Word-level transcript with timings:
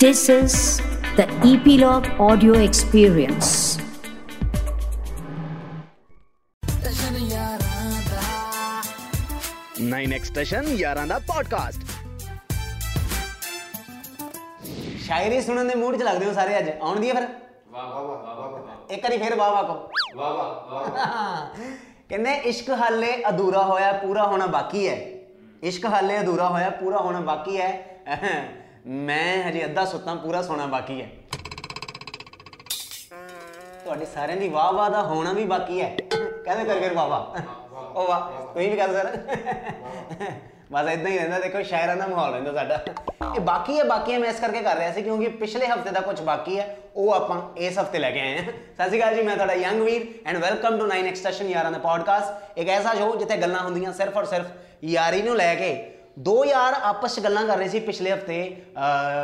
This 0.00 0.28
is 0.28 0.80
the 1.16 1.24
Epilogue 1.44 2.06
Audio 2.20 2.54
Experience. 2.56 3.48
Nine 9.80 10.12
ਐਕਸਟੇਸ਼ਨ 10.12 10.68
ਯਾਰਾਂ 10.76 11.06
ਦਾ 11.06 11.18
podcast 11.28 11.82
ਸ਼ਾਇਰੀ 15.06 15.40
ਸੁਣਨ 15.40 15.68
ਦੇ 15.68 15.74
ਮੂਡ 15.74 15.96
'ਚ 15.96 16.02
ਲੱਗਦੇ 16.02 16.26
ਹੋ 16.26 16.32
ਸਾਰੇ 16.32 16.58
ਅੱਜ 16.58 16.70
ਆਉਣ 16.70 17.00
ਦੀ 17.00 17.08
ਹੈ 17.08 17.14
ਫਿਰ 17.14 17.26
ਵਾਹ 17.68 17.88
ਵਾਹ 17.88 18.02
ਵਾਹ 18.02 18.34
ਵਾਹ 18.36 18.94
ਇੱਕ 18.94 19.02
ਵਾਰੀ 19.02 19.18
ਫਿਰ 19.18 19.34
ਵਾਹ 19.34 19.50
ਵਾਹ 19.50 19.62
ਕਹੋ 19.62 19.90
ਵਾਹ 20.16 20.34
ਵਾਹ 20.34 20.90
ਵਾਹ 20.90 21.46
ਕਹਿੰਦੇ 22.08 22.34
ਇਸ਼ਕ 22.50 22.70
ਹਾਲੇ 22.80 23.12
ਅਧੂਰਾ 23.28 23.62
ਹੋਇਆ 23.62 23.92
ਪੂਰਾ 23.98 24.26
ਹੋਣਾ 24.26 24.46
ਬਾਕੀ 24.46 24.88
ਹੈ 24.88 24.96
ਇਸ਼ਕ 25.62 25.86
ਹਾਲੇ 25.86 26.20
ਅਧੂਰਾ 26.20 26.48
ਹੋਇਆ 26.48 26.70
ਪੂਰਾ 26.70 26.98
ਹੋਣਾ 26.98 27.20
ਬਾਕੀ 27.20 27.60
ਹੈ 27.60 27.70
ਮੈਂ 28.86 29.48
ਹਜੇ 29.48 29.64
ਅੱਧਾ 29.64 29.84
ਸੁੱਤਾ, 29.84 30.14
ਪੂਰਾ 30.14 30.42
ਸੋਣਾ 30.42 30.66
ਬਾਕੀ 30.66 31.00
ਹੈ। 31.02 31.08
ਤੁਹਾਡੇ 33.84 34.04
ਸਾਰਿਆਂ 34.04 34.36
ਦੀ 34.36 34.48
ਵਾਹ 34.48 34.72
ਵਾਹ 34.72 34.90
ਦਾ 34.90 35.02
ਹੋਣਾ 35.02 35.32
ਵੀ 35.32 35.44
ਬਾਕੀ 35.44 35.80
ਹੈ। 35.80 35.96
ਕਹਿੰਦੇ 36.14 36.64
ਕਰ 36.64 36.80
ਕਰ 36.80 36.94
ਵਾਹ 36.94 37.08
ਵਾਹ। 37.08 37.40
ਉਹ 37.98 38.06
ਵਾਹ, 38.06 38.20
ਤੁਸੀਂ 38.54 38.70
ਵੀ 38.70 38.76
ਕਰ 38.76 38.92
ਸਰ। 38.92 39.16
ਬਸ 40.72 40.88
ਇਦਾਂ 40.88 41.10
ਹੀ 41.10 41.18
ਰਹਿੰਦਾ, 41.18 41.38
ਦੇਖੋ 41.38 41.62
ਸ਼ਾਇਰਾਂ 41.62 41.96
ਦਾ 41.96 42.06
ਮਾਹੌਲ 42.06 42.32
ਰਹਿੰਦਾ 42.32 42.52
ਸਾਡਾ। 42.52 42.80
ਇਹ 43.34 43.40
ਬਾਕੀ 43.40 43.78
ਹੈ 43.78 43.84
ਬਾਕੀ 43.84 44.12
ਹੈ, 44.12 44.18
ਮੈਂ 44.18 44.28
ਇਸ 44.28 44.40
ਕਰਕੇ 44.40 44.60
ਕਰ 44.60 44.76
ਰਿਹਾ 44.76 44.92
ਸੀ 44.92 45.02
ਕਿਉਂਕਿ 45.02 45.28
ਪਿਛਲੇ 45.28 45.66
ਹਫ਼ਤੇ 45.66 45.90
ਦਾ 45.90 46.00
ਕੁਝ 46.00 46.20
ਬਾਕੀ 46.20 46.58
ਹੈ, 46.58 46.76
ਉਹ 46.96 47.12
ਆਪਾਂ 47.12 47.40
ਇਸ 47.56 47.78
ਹਫ਼ਤੇ 47.78 47.98
ਲੈ 47.98 48.10
ਕੇ 48.10 48.20
ਆਏ 48.20 48.38
ਹਾਂ। 48.38 48.42
ਸਤਿ 48.42 48.84
ਸ਼੍ਰੀ 48.84 48.98
ਅਕਾਲ 48.98 49.14
ਜੀ, 49.14 49.22
ਮੈਂ 49.22 49.34
ਤੁਹਾਡਾ 49.34 49.54
ਯੰਗ 49.54 49.82
ਵੀਰ 49.82 50.06
ਐਂਡ 50.26 50.36
ਵੈਲਕਮ 50.36 50.78
ਟੂ 50.78 50.86
9 50.86 51.06
ਐਕਸਟੈਸ਼ਨ 51.06 51.48
ਯਾਰਾਂ 51.48 51.72
ਦਾ 51.72 51.78
ਪੋਡਕਾਸਟ 51.78 52.58
ਇੱਕ 52.58 52.68
ਐਸਾ 52.68 52.94
ਸ਼ੋਅ 52.94 53.16
ਜਿੱਥੇ 53.16 53.36
ਗੱਲਾਂ 53.36 53.60
ਹੁੰਦੀਆਂ 53.60 53.92
ਸਿਰਫ 53.92 54.16
ਔਰ 54.16 54.24
ਸਿਰਫ 54.24 54.46
ਯਾਰੀ 54.84 55.22
ਨੂੰ 55.22 55.36
ਲੈ 55.36 55.54
ਕੇ 55.54 55.97
ਦੋ 56.18 56.44
ਯਾਰ 56.44 56.74
ਆਪਸ 56.82 57.14
ਚ 57.16 57.20
ਗੱਲਾਂ 57.20 57.44
ਕਰ 57.46 57.56
ਰਹੇ 57.58 57.68
ਸੀ 57.68 57.80
ਪਿਛਲੇ 57.80 58.12
ਹਫ਼ਤੇ 58.12 58.36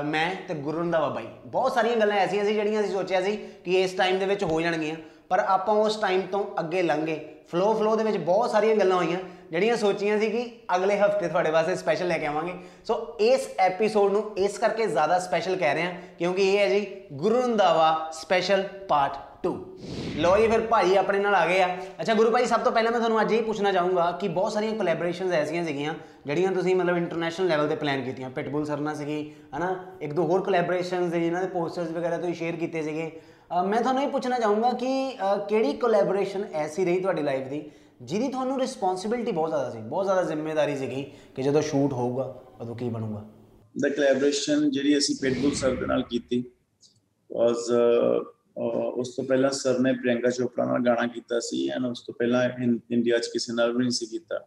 ਮੈਂ 0.05 0.31
ਤੇ 0.49 0.55
ਗੁਰੂ 0.55 0.79
ਰੰਧਾਵਾ 0.79 1.09
ਬਾਈ। 1.09 1.27
ਬਹੁਤ 1.47 1.73
ਸਾਰੀਆਂ 1.75 1.97
ਗੱਲਾਂ 1.97 2.17
ਐਸੀਆਂ 2.17 2.45
ਸੀ 2.45 2.55
ਜਿਹੜੀਆਂ 2.55 2.81
ਅਸੀਂ 2.81 2.93
ਸੋਚਿਆ 2.93 3.21
ਸੀ 3.21 3.37
ਕਿ 3.65 3.83
ਇਸ 3.83 3.93
ਟਾਈਮ 3.93 4.19
ਦੇ 4.19 4.27
ਵਿੱਚ 4.27 4.45
ਹੋ 4.45 4.61
ਜਾਣਗੀਆਂ, 4.61 4.97
ਪਰ 5.29 5.39
ਆਪਾਂ 5.39 5.75
ਉਸ 5.75 5.97
ਟਾਈਮ 5.97 6.21
ਤੋਂ 6.33 6.45
ਅੱਗੇ 6.61 6.83
ਲੰਘੇ। 6.83 7.19
ਫਲੋ 7.51 7.73
ਫਲੋ 7.75 7.97
ਦੇ 7.97 8.05
ਵਿੱਚ 8.05 8.17
ਬਹੁਤ 8.19 8.51
ਸਾਰੀਆਂ 8.51 8.77
ਗੱਲਾਂ 8.77 8.97
ਹੋਈਆਂ, 8.97 9.19
ਜਿਹੜੀਆਂ 9.51 9.77
ਸੋਚੀਆਂ 9.77 10.19
ਸੀ 10.19 10.31
ਕਿ 10.31 10.51
ਅਗਲੇ 10.77 10.99
ਹਫ਼ਤੇ 11.01 11.29
ਤੁਹਾਡੇ 11.29 11.51
ਵਾਸਤੇ 11.51 11.75
ਸਪੈਸ਼ਲ 11.77 12.09
ਲੈ 12.09 12.19
ਕੇ 12.19 12.27
ਆਵਾਂਗੇ। 12.27 12.55
ਸੋ 12.85 13.17
ਇਸ 13.21 13.49
ਐਪੀਸੋਡ 13.59 14.13
ਨੂੰ 14.13 14.31
ਇਸ 14.39 14.59
ਕਰਕੇ 14.59 14.87
ਜ਼ਿਆਦਾ 14.87 15.19
ਸਪੈਸ਼ਲ 15.19 15.57
ਕਹਿ 15.57 15.75
ਰਹੇ 15.75 15.83
ਹਾਂ 15.83 15.93
ਕਿਉਂਕਿ 16.19 16.53
ਇਹ 16.53 16.59
ਹੈ 16.59 16.69
ਜੀ 16.69 16.87
ਗੁਰੂ 17.13 17.43
ਰੰਧਾਵਾ 17.43 18.11
ਸਪੈਸ਼ਲ 18.13 18.63
ਪਾਰਟ 18.89 19.19
2 19.47 19.55
ਲੋ 20.17 20.37
ਜੀ, 20.39 20.47
ਫਿਰ 20.49 20.61
ਭਾਈ 20.61 20.95
ਆਪਣੇ 20.97 21.19
ਨਾਲ 21.19 21.35
ਆ 21.35 21.47
ਗਏ 21.47 21.61
ਆ। 21.63 21.67
ਅੱਛਾ, 22.01 22.15
ਗੁਰੂ 22.15 22.31
ਭਾਈ 22.31 22.47
ਸਭ 22.47 22.61
ਤੋਂ 22.61 22.73
ਪਹਿਲਾਂ 22.73 22.91
ਮੈਂ 22.93 22.99
ਤੁਹਾਨੂੰ 23.01 23.21
ਅੱਜ 23.21 23.33
ਇਹ 23.33 23.43
ਪੁੱਛਣਾ 23.43 23.73
ਚਾਹੂੰਗਾ 23.73 24.11
ਕਿ 24.21 24.29
ਬਹੁਤ 24.29 24.53
ਸਾਰੀਆਂ 24.53 24.75
ਕੋਲੈਬੋਰੇਸ਼ਨਸ 24.75 25.33
ਐਸੀਆਂ 25.33 25.65
ਸੀਗੀਆਂ 25.65 25.95
ਜਿਹੜੀਆਂ 26.27 26.53
ਤੁਸੀਂ 26.53 26.75
ਮਤਲਬ 26.77 26.97
ਇੰਟਰਨੈਸ਼ਨਲ 26.97 27.49
ਲੈਵਲ 27.49 27.69
ਤੇ 27.69 27.77
ਪਲਾਨ 27.77 28.03
ਕੀਤੀਆਂ। 28.05 28.31
ਪਿਟਬੁਲ 28.31 28.65
ਸਰ 28.65 28.81
ਨਾਲ 28.81 28.95
ਸੀਗੀ, 28.95 29.19
ਹਨਾ? 29.57 29.75
ਇੱਕ 30.03 30.13
ਦੋ 30.13 30.27
ਹੋਰ 30.27 30.43
ਕੋਲੈਬੋਰੇਸ਼ਨਸ 30.43 31.11
ਦੇ 31.13 31.21
ਜਿਨ੍ਹਾਂ 31.21 31.43
ਦੇ 31.43 31.49
ਪੋਸਟਰਸ 31.49 31.91
ਵਗੈਰਾ 31.91 32.19
ਤੁਸੀਂ 32.19 32.35
ਸ਼ੇਅਰ 32.35 32.57
ਕੀਤੇ 32.57 32.83
ਸੀਗੇ। 32.83 33.11
ਮੈਂ 33.67 33.81
ਤੁਹਾਨੂੰ 33.81 34.03
ਇਹ 34.03 34.09
ਪੁੱਛਣਾ 34.09 34.39
ਚਾਹੂੰਗਾ 34.39 34.71
ਕਿ 34.73 35.17
ਕਿਹੜੀ 35.49 35.73
ਕੋਲੈਬੋਰੇਸ਼ਨ 35.79 36.45
ਐਸੀ 36.55 36.85
ਰਹੀ 36.85 37.01
ਤੁਹਾਡੀ 37.01 37.23
ਲਾਈਫ 37.23 37.49
ਦੀ 37.49 37.63
ਜਿਹਦੀ 38.03 38.29
ਤੁਹਾਨੂੰ 38.29 38.59
ਰਿਸਪੌਂਸਿਬਿਲਟੀ 38.61 39.33
ਬਹੁਤ 39.33 39.51
ਜ਼ਿਆਦਾ 39.51 39.71
ਸੀ? 39.71 39.79
ਬਹੁਤ 39.81 40.05
ਜ਼ਿਆਦਾ 40.05 40.23
ਜ਼ਿੰਮੇਵਾਰੀ 40.23 40.77
ਸੀਗੀ 40.77 41.03
ਕਿ 41.37 41.43
ਜਦੋਂ 41.43 41.63
ਸ਼ੂਟ 41.63 41.93
ਹੋਊਗਾ, 41.93 42.25
ਉਦੋਂ 42.61 42.77
ਕੀ 42.77 42.89
ਬਣੂਗਾ? 42.89 43.25
ਦਾ 43.81 43.89
ਕੋਲੈਬੋਰੇਸ਼ਨ 43.89 44.71
ਜਿਹੜੀ 44.71 44.97
ਅਸੀਂ 44.99 45.17
ਪਿਟਬੁਲ 45.23 45.55
ਸਰ 45.55 45.75
ਦੇ 45.75 45.87
ਨਾਲ 45.87 46.03
ਕੀਤੀ 46.11 46.43
ਵਾਸ 47.31 47.71
ਉਸ 48.57 49.15
ਤੋਂ 49.15 49.25
ਪਹਿਲਾਂ 49.25 49.51
ਸਰ 49.53 49.79
ਨੇ 49.81 49.93
ਪ੍ਰਿਯੰਕਾ 49.93 50.31
ਚੋਪੜਾ 50.31 50.65
ਨਾਲ 50.65 50.83
ਗਾਣਾ 50.85 51.07
ਕੀਤਾ 51.15 51.39
ਸੀ 51.41 51.67
ਐਂਡ 51.69 51.87
ਉਸ 51.87 52.01
ਤੋਂ 52.01 52.15
ਪਹਿਲਾਂ 52.15 52.45
ਇੰਡੀਆ 52.91 53.19
'ਚ 53.19 53.29
ਕਿਸੇ 53.33 53.53
ਨਾਲ 53.53 53.73
ਵੀ 53.73 53.79
ਨਹੀਂ 53.79 53.91
ਸੀ 53.91 54.07
ਕੀਤਾ। 54.07 54.47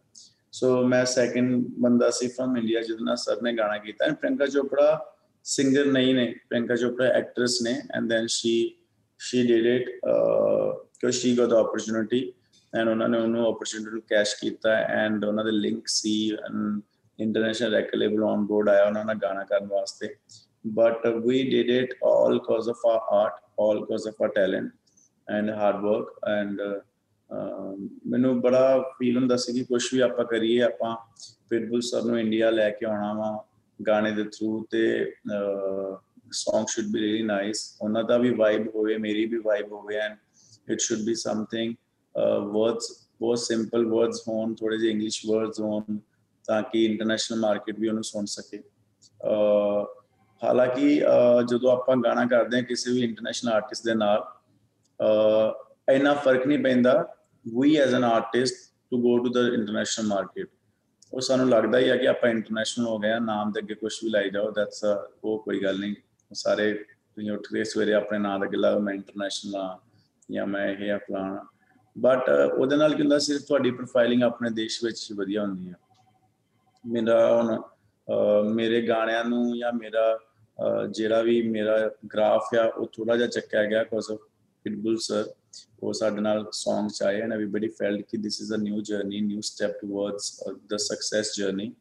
ਸੋ 0.52 0.82
ਮੈਂ 0.88 1.04
ਸੈਕਿੰਡ 1.04 1.64
ਬੰਦਾ 1.80 2.10
ਸੀ 2.10 2.28
ਫਰਮ 2.28 2.56
ਇੰਡੀਆ 2.56 2.80
ਜਿਹਦੇ 2.82 3.04
ਨਾਲ 3.04 3.16
ਸਰ 3.16 3.42
ਨੇ 3.42 3.52
ਗਾਣਾ 3.56 3.76
ਕੀਤਾ 3.78 4.04
ਐਂਡ 4.04 4.14
ਪ੍ਰਿਯੰਕਾ 4.14 4.46
ਚੋਪੜਾ 4.46 5.14
ਸਿੰਗਰ 5.44 5.86
ਨਹੀਂ 5.86 6.14
ਨੇ, 6.14 6.34
ਪ੍ਰਿਯੰਕਾ 6.48 6.76
ਚੋਪੜਾ 6.76 7.06
ਐਕਟ੍ਰੈਸ 7.08 7.60
ਨੇ 7.62 7.74
and 7.96 8.08
then 8.08 8.26
she 8.30 8.54
she 9.20 9.46
did 9.46 9.66
it 9.66 9.88
ਕਿ 11.00 11.10
she 11.12 11.36
got 11.38 11.48
the 11.48 11.52
opportunity 11.54 12.20
and 12.72 12.88
ਉਹਨਾਂ 12.88 13.08
ਨੇ 13.08 13.18
ਉਹਨੂੰ 13.18 13.44
ਓਪਰਚ्युनिटी 13.46 13.92
ਨੂੰ 13.92 14.02
ਕੈਸ਼ 14.08 14.34
ਕੀਤਾ 14.40 14.74
ਐਂਡ 14.74 15.24
ਉਹਨਾਂ 15.24 15.44
ਦੇ 15.44 15.50
ਲਿੰਕ 15.52 15.88
ਸੀ 15.88 16.14
international 17.18 17.72
rack 17.74 17.94
label 17.94 18.22
on 18.24 18.44
board 18.46 18.68
ਆਇਆ 18.68 18.84
ਉਹਨਾਂ 18.86 19.04
ਨਾਲ 19.04 19.18
ਗਾਣਾ 19.22 19.44
ਕਰਨ 19.44 19.66
ਵਾਸਤੇ। 19.66 20.14
But 20.66 21.06
we 21.26 21.42
did 21.50 21.70
it 21.70 21.94
all 22.04 22.38
cause 22.38 22.68
of 22.70 22.86
our 22.86 23.00
art 23.14 23.40
all 23.58 23.80
because 23.80 24.06
of 24.06 24.14
our 24.20 24.28
talent 24.28 24.72
and 25.28 25.50
hard 25.50 25.82
work. 25.82 26.06
And 26.22 26.60
uh, 26.60 26.80
ਮੈਨੂੰ 28.06 28.40
ਬੜਾ 28.40 28.94
ਫੀਲ 28.98 29.16
ਹੁੰਦਾ 29.16 29.36
ਸੀ 29.36 29.52
ਕਿ 29.52 29.64
ਕੁਝ 29.64 29.94
ਵੀ 29.94 30.00
ਆਪਾਂ 30.00 30.24
ਕਰੀਏ 30.24 30.60
ਆਪਾਂ 30.60 30.96
ਪਿਟਬੁਲ 31.50 31.80
ਸਰ 31.80 32.02
ਨੂੰ 32.02 32.20
ਇੰਡੀਆ 32.20 32.50
ਲੈ 32.50 32.70
ਕੇ 32.70 32.86
ਆਉਣਾ 32.86 33.12
ਵਾ 33.12 33.44
ਗਾਣੇ 33.86 34.12
ਦੇ 34.12 34.24
ਥਰੂ 34.24 34.66
ਤੇ 34.70 35.12
song 36.38 36.64
should 36.72 36.88
be 36.94 37.02
really 37.02 37.26
nice. 37.26 37.60
ਉਹਨਾਂ 37.82 38.04
ਦਾ 38.04 38.18
ਵੀ 38.18 38.34
ਵਾਈਬ 38.34 38.68
ਹੋਵੇ 38.68 38.96
ਮੇਰੀ 38.98 39.26
ਵੀ 39.26 39.38
ਵਾਈਬ 39.38 39.72
ਹੋਵੇ 39.72 39.96
and 39.96 40.16
it 40.72 40.76
should 40.76 41.04
be 41.06 41.14
something 41.14 41.70
uh, 42.14 42.40
words 42.56 43.08
ਬਹੁਤ 43.20 43.38
ਸਿੰਪਲ 43.38 43.86
ਵਰਡਸ 43.86 44.22
ਹੋਣ 44.28 44.54
ਥੋੜੇ 44.54 44.78
ਜਿਹੇ 44.78 44.90
ਇੰਗਲਿਸ਼ 44.90 45.26
ਵਰਡਸ 45.26 45.60
ਹੋਣ 45.60 45.98
ਤਾਂ 46.46 46.62
ਕਿ 46.62 46.84
ਇੰਟਰਨੈਸ਼ਨਲ 46.84 47.40
ਮਾਰਕੀਟ 47.40 47.80
ਵੀ 47.80 47.88
ਉਹਨੂੰ 47.88 48.04
ਸੁਣ 48.04 48.24
ਸਕੇ। 48.24 48.62
ਹਾਲਾਂਕਿ 50.42 51.00
ਜਦੋਂ 51.48 51.70
ਆਪਾਂ 51.72 51.96
ਗਾਣਾ 51.96 52.24
ਕਰਦੇ 52.26 52.56
ਹਾਂ 52.56 52.64
ਕਿਸੇ 52.64 52.92
ਵੀ 52.92 53.02
ਇੰਟਰਨੈਸ਼ਨਲ 53.04 53.52
ਆਰਟਿਸਟ 53.52 53.84
ਦੇ 53.84 53.94
ਨਾਲ 53.94 54.24
ਇੰਨਾ 55.94 56.14
ਫ਼ਰਕ 56.14 56.46
ਨਹੀਂ 56.46 56.58
ਪੈਂਦਾ 56.58 56.92
ਵੀ 57.46 57.74
as 57.76 57.94
an 57.94 58.04
artist 58.04 58.70
to 58.90 59.00
go 59.02 59.18
to 59.18 59.32
the 59.32 59.48
international 59.54 60.06
market 60.06 60.48
ਉਹ 61.12 61.20
ਸਾਨੂੰ 61.20 61.48
ਲੱਗਦਾ 61.48 61.78
ਹੀ 61.78 61.88
ਆ 61.88 61.96
ਕਿ 61.96 62.08
ਆਪਾਂ 62.08 62.30
ਇੰਟਰਨੈਸ਼ਨਲ 62.30 62.86
ਹੋ 62.86 62.98
ਗਏ 62.98 63.10
ਆ 63.10 63.18
ਨਾਮ 63.18 63.52
ਦੇ 63.52 63.60
ਅੱਗੇ 63.60 63.74
ਕੁਝ 63.74 63.92
ਵੀ 64.04 64.10
ਲਾਈ 64.10 64.30
ਜਾਓ 64.30 64.50
ਦੈਟਸ 64.50 64.84
ਉਹ 65.24 65.38
ਕੋਈ 65.44 65.62
ਗੱਲ 65.62 65.78
ਨਹੀਂ। 65.80 65.94
ਸਾਰੇ 66.32 66.72
ਤੁਸੀਂ 66.74 67.30
ਉੱਠ 67.32 67.46
ਕੇ 67.54 67.62
ਸਵੇਰੇ 67.64 67.92
ਆਪਣੇ 67.94 68.18
ਨਾਂ 68.18 68.38
ਦਾ 68.38 68.46
ਗਿਲਾ 68.46 68.78
ਮੈਂ 68.78 68.94
ਇੰਟਰਨੈਸ਼ਨਲ 68.94 69.56
ਆ 69.56 69.78
ਜਾਂ 70.30 70.46
ਮੈਂ 70.46 70.66
ਇਹ 70.68 70.90
ਆ 70.92 70.98
ਫਲਾਣਾ। 71.08 71.44
ਬਟ 71.96 72.28
ਉਹਦੇ 72.28 72.76
ਨਾਲ 72.76 72.94
ਕੀ 72.94 73.02
ਹੁੰਦਾ, 73.02 73.18
ਸਿਰਫ 73.18 73.42
ਤੁਹਾਡੀ 73.46 73.70
ਪ੍ਰੋਫਾਈਲਿੰਗ 73.70 74.22
ਆਪਣੇ 74.22 74.50
ਦੇਸ਼ 74.50 74.82
ਵਿੱਚ 74.84 75.06
ਹੀ 75.10 75.16
ਵਧੀਆ 75.16 75.42
ਹੁੰਦੀ 75.42 75.68
ਹੈ 75.68 75.74
ਮੇਰਾ 76.84 77.18
ਹੁਣ 77.34 77.60
ਮੇਰੇ 78.54 78.86
ਗਾਣਿਆਂ 78.88 79.24
ਨੂੰ 79.24 79.58
ਜਾਂ 79.58 79.72
ਮੇਰਾ 79.72 80.18
ਜਿਹੜਾ 80.90 81.22
ਵੀ 81.22 81.42
ਮੇਰਾ 81.42 81.90
ਗ੍ਰਾਫ 82.12 82.54
ਆ, 82.54 82.64
ਉਹ 82.64 82.86
ਥੋੜਾ 82.92 83.16
ਜਿਹਾ 83.16 83.28
ਚੱਕਿਆ 83.28 83.64
ਗਿਆ 83.64 83.82
ਬਿਕਾਜ਼ 83.82 84.10
ਆਫ 84.12 84.18
ਪਿਟਬੁਲ 84.64 84.98
ਸਰ 84.98 85.24
ਉਹ 85.82 85.92
ਸਾਡੇ 85.92 86.20
ਨਾਲ 86.20 86.40
Song 86.40 86.88
ਚ 86.88 87.02
ਆਏ 87.02 87.20
ਐਂਡ 87.20 87.32
ਐਵਰੀਬਾਡੀ 87.32 87.68
ਫੈਲਟ 87.68 88.06
ਕਿ 88.08 88.18
this 88.18 88.40
is 88.40 88.54
a 88.54 88.56
new 88.56 88.80
journey 88.80 89.20
new 89.20 89.40
step 89.40 89.80
towards 89.80 90.44
the 90.66 90.76
success 90.76 91.36
journey 91.36 91.72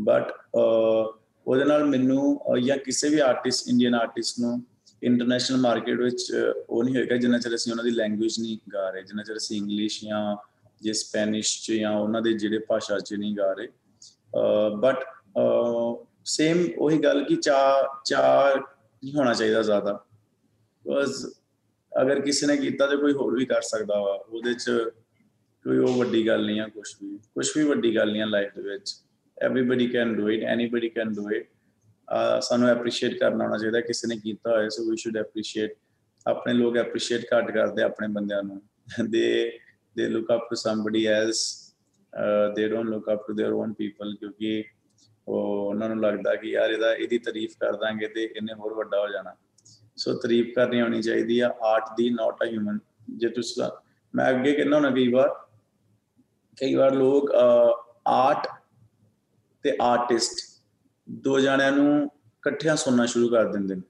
but 0.00 0.32
ਉਹਦੇ 0.54 1.64
ਨਾਲ 1.64 1.84
ਮੈਨੂੰ 1.84 2.40
ਜਾਂ 2.62 2.76
ਕਿਸੇ 2.78 3.08
ਵੀ 3.08 3.18
ਆਰਟਿਸਟ 3.18 3.68
ਇੰਡੀਅਨ 3.68 3.94
ਆਰਟਿਸਟ 3.94 4.40
ਨੂੰ 4.40 4.62
ਇੰਟਰਨੈਸ਼ਨਲ 5.02 5.58
ਮਾਰਕੀਟ 5.58 6.00
ਵਿੱਚ 6.00 6.32
ਉਹ 6.68 6.84
ਨਹੀਂ 6.84 6.94
ਹੋਏਗਾ 6.94 7.16
ਜਿੰਨਾ 7.16 7.38
ਚਿਰ 7.38 7.54
ਅਸੀਂ 7.54 7.72
ਉਹਨਾਂ 7.72 7.84
ਦੀ 7.84 7.90
ਲੈਂਗੁਏਜ 7.90 8.40
ਨਹੀਂ 8.40 8.58
ਗਾ 8.72 8.90
ਰਹੇ, 8.90 9.02
ਜਿੰਨਾ 9.02 9.22
ਚਿਰ 9.22 9.36
ਅਸੀਂ 9.36 9.56
ਇੰਗਲਿਸ਼ 9.56 10.04
ਜਾਂ 10.04 10.36
ਜੇ 10.82 10.92
ਸਪੈਨਿਸ਼ 10.92 11.62
ਚ 11.62 11.72
ਜਾਂ 11.72 11.92
ਉਹਨਾਂ 11.92 12.22
ਦੇ 12.22 12.32
ਜਿਹੜੇ 12.32 12.58
ਭਾਸ਼ਾ 12.58 12.98
ਚ 12.98 13.14
ਨਹੀਂ 13.14 13.36
ਗਾ 13.36 13.52
ਰਹੇ। 13.52 13.68
ਬਟ 14.80 15.04
ਸੇਮ 16.27 16.67
ਉਹੀ 16.77 16.97
ਗੱਲ 16.97 17.23
ਕਿ 17.23 17.35
ਚਾ 17.35 17.59
ਚਾ 18.05 18.53
ਨਹੀਂ 18.55 19.13
ਹੋਣਾ 19.13 19.33
ਚਾਹੀਦਾ 19.33 19.61
ਜ਼ਿਆਦਾ 19.61 19.99
ਬਸ 20.85 21.25
ਅਗਰ 21.91 22.19
ਕਿਸੇ 22.21 22.47
ਨੇ 22.47 22.57
ਕੀਤਾ 22.57 22.87
ਤੇ 22.87 22.97
ਕੋਈ 22.97 23.13
ਹੋਰ 23.13 23.35
ਵੀ 23.35 23.45
ਕਰ 23.45 23.61
ਸਕਦਾ 23.61 23.99
ਵਾ 23.99 24.13
ਉਹਦੇ 24.29 24.53
ਚ 24.53 24.71
ਕੋਈ 25.65 25.77
ਉਹ 25.77 25.97
ਵੱਡੀ 25.97 26.27
ਗੱਲ 26.27 26.45
ਨਹੀਂ 26.45 26.59
ਆ 26.61 26.67
ਕੁਝ 26.67 26.87
ਵੀ 27.01 27.17
ਕੁਝ 27.35 27.47
ਵੀ 27.57 27.63
ਵੱਡੀ 27.63 27.95
ਗੱਲ 27.95 28.11
ਨਹੀਂ 28.11 28.21
ਆ 28.21 28.25
ਲਾਈਫ 28.25 28.55
ਦੇ 28.55 28.61
ਵਿੱਚ 28.61 28.95
everybody 29.37 29.87
can 29.87 30.15
do 30.15 30.29
it 30.29 30.43
anybody 30.43 30.89
can 30.89 31.13
do 31.13 31.29
it 31.31 31.47
ਸਾਨੂੰ 32.41 32.69
ਐਪਰੀਸ਼ੀਏਟ 32.69 33.17
ਕਰਨਾ 33.19 33.43
ਆਉਣਾ 33.43 33.57
ਚਾਹੀਦਾ 33.57 33.81
ਕਿਸੇ 33.81 34.07
ਨੇ 34.07 34.15
ਕੀਤਾ 34.15 34.51
ਹੋਇਆ 34.51 34.69
ਸੋ 34.69 34.89
ਵੀ 34.89 34.97
ਸ਼ੁੱਡ 34.97 35.17
ਐਪਰੀਸ਼ੀਏਟ 35.17 35.75
ਆਪਣੇ 36.25 36.53
ਲੋਕ 36.53 36.77
ਐਪਰੀਸ਼ੀਏਟ 36.77 37.25
ਘੱਟ 37.33 37.51
ਕਰਦੇ 37.51 37.83
ਆਪਣੇ 37.83 38.07
ਬੰਦਿਆਂ 38.07 38.43
ਨੂੰ 38.43 38.61
ਦੇ 39.09 39.59
ਦੇ 39.95 40.07
look 40.07 40.31
up 40.35 40.49
to 40.49 40.55
somebody 40.55 41.05
else 41.05 41.41
ਦੇ 42.55 42.67
don't 42.69 42.89
look 42.89 43.09
up 43.13 43.27
to 43.27 43.33
their 43.33 43.53
own 43.53 43.73
people 43.73 44.15
ਕਿਉਂਕਿ 44.15 44.63
ਉਹ 45.28 45.68
ਉਹਨਾਂ 45.68 45.88
ਨੂੰ 45.88 46.00
ਲੱਗਦਾ 46.00 46.34
ਕਿ 46.34 46.50
ਯਾਰ 46.50 46.70
ਇਹਦਾ, 46.70 46.92
ਇਹਦੀ 46.94 47.18
ਤਾਰੀਫ 47.18 47.54
ਕਰ 47.60 47.76
ਦਾਂਗੇ 47.76 48.08
ਤੇ 48.08 48.22
ਇਹਨੇ 48.24 48.54
ਹੋਰ 48.54 48.74
ਵੱਡਾ 48.74 49.00
ਹੋ 49.00 49.08
ਜਾਣਾ। 49.08 49.34
ਸੋ 49.96 50.12
ਤਾਰੀਫ 50.18 50.54
ਕਰਨੀ 50.56 50.80
ਆਉਣੀ 50.80 51.02
ਚਾਹੀਦੀ 51.02 51.38
ਆ 51.40 51.50
art 51.64 51.84
the 51.96 52.08
not 52.10 52.42
a 52.44 52.46
human 52.46 52.78
ਜੇ 53.10 53.28
ਤੁਸੀਂ 53.28 53.62
ਮੈਂ 54.14 54.28
ਅੱਗੇ 54.30 54.52
ਕਹਿੰਦਾ 54.52 54.76
ਹੁੰਦਾ 54.76 54.90
ਕਈ 54.90 55.08
ਵਾਰ 55.12 55.28
ਕਈ 56.58 56.74
ਵਾਰ 56.74 56.94
ਲੋਕ 56.94 57.30
ਆਰਟ 58.08 58.46
ਤੇ 59.64 59.76
ਆਰਟਿਸਟ 59.82 60.40
ਦੋ 61.08 61.38
ਜਣਿਆਂ 61.40 61.72
ਨੂੰ 61.72 62.04
ਇਕੱਠਿਆਂ 62.04 62.76
ਸੁਣਨਾ 62.76 63.06
ਸ਼ੁਰੂ 63.06 63.28
ਕਰ 63.28 63.52
ਦਿੰਦੇ 63.52 63.74
ਨੇ। 63.74 63.82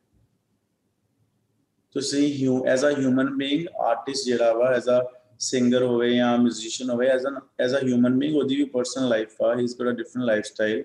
ਤੁਸੀਂ 1.95 2.27
you 2.35 2.65
as 2.67 2.85
a 2.87 2.91
human 2.99 3.31
being 3.37 3.67
artist 3.81 4.25
ਜਿਹੜਾ 4.27 4.53
ਵਾ 4.53 4.71
ਐਜ਼ 4.75 4.89
ਅ 4.91 5.01
ਸਿੰਗਰ 5.41 5.83
ਹੋਵੇ 5.83 6.15
ਜਾਂ 6.17 6.37
ਮਿਊਜ਼ੀਸ਼ੀਅਨ 6.39 6.91
ਹੋਵੇ 6.91 7.09
as 7.09 7.27
an 7.27 7.39
as 7.61 7.75
a 7.77 7.83
human 7.83 8.19
being 8.19 8.37
ਉਹਦੀ 8.37 8.57
ਵੀ 8.57 8.65
ਪਰਸਨਲ 8.65 9.09
ਲਾਈਫ 9.09 9.43
ਆ 9.43 9.55
he 9.55 9.65
is 9.65 9.77
got 9.77 9.89
a 9.89 9.93
different 9.93 10.27
life 10.27 10.45
style 10.45 10.83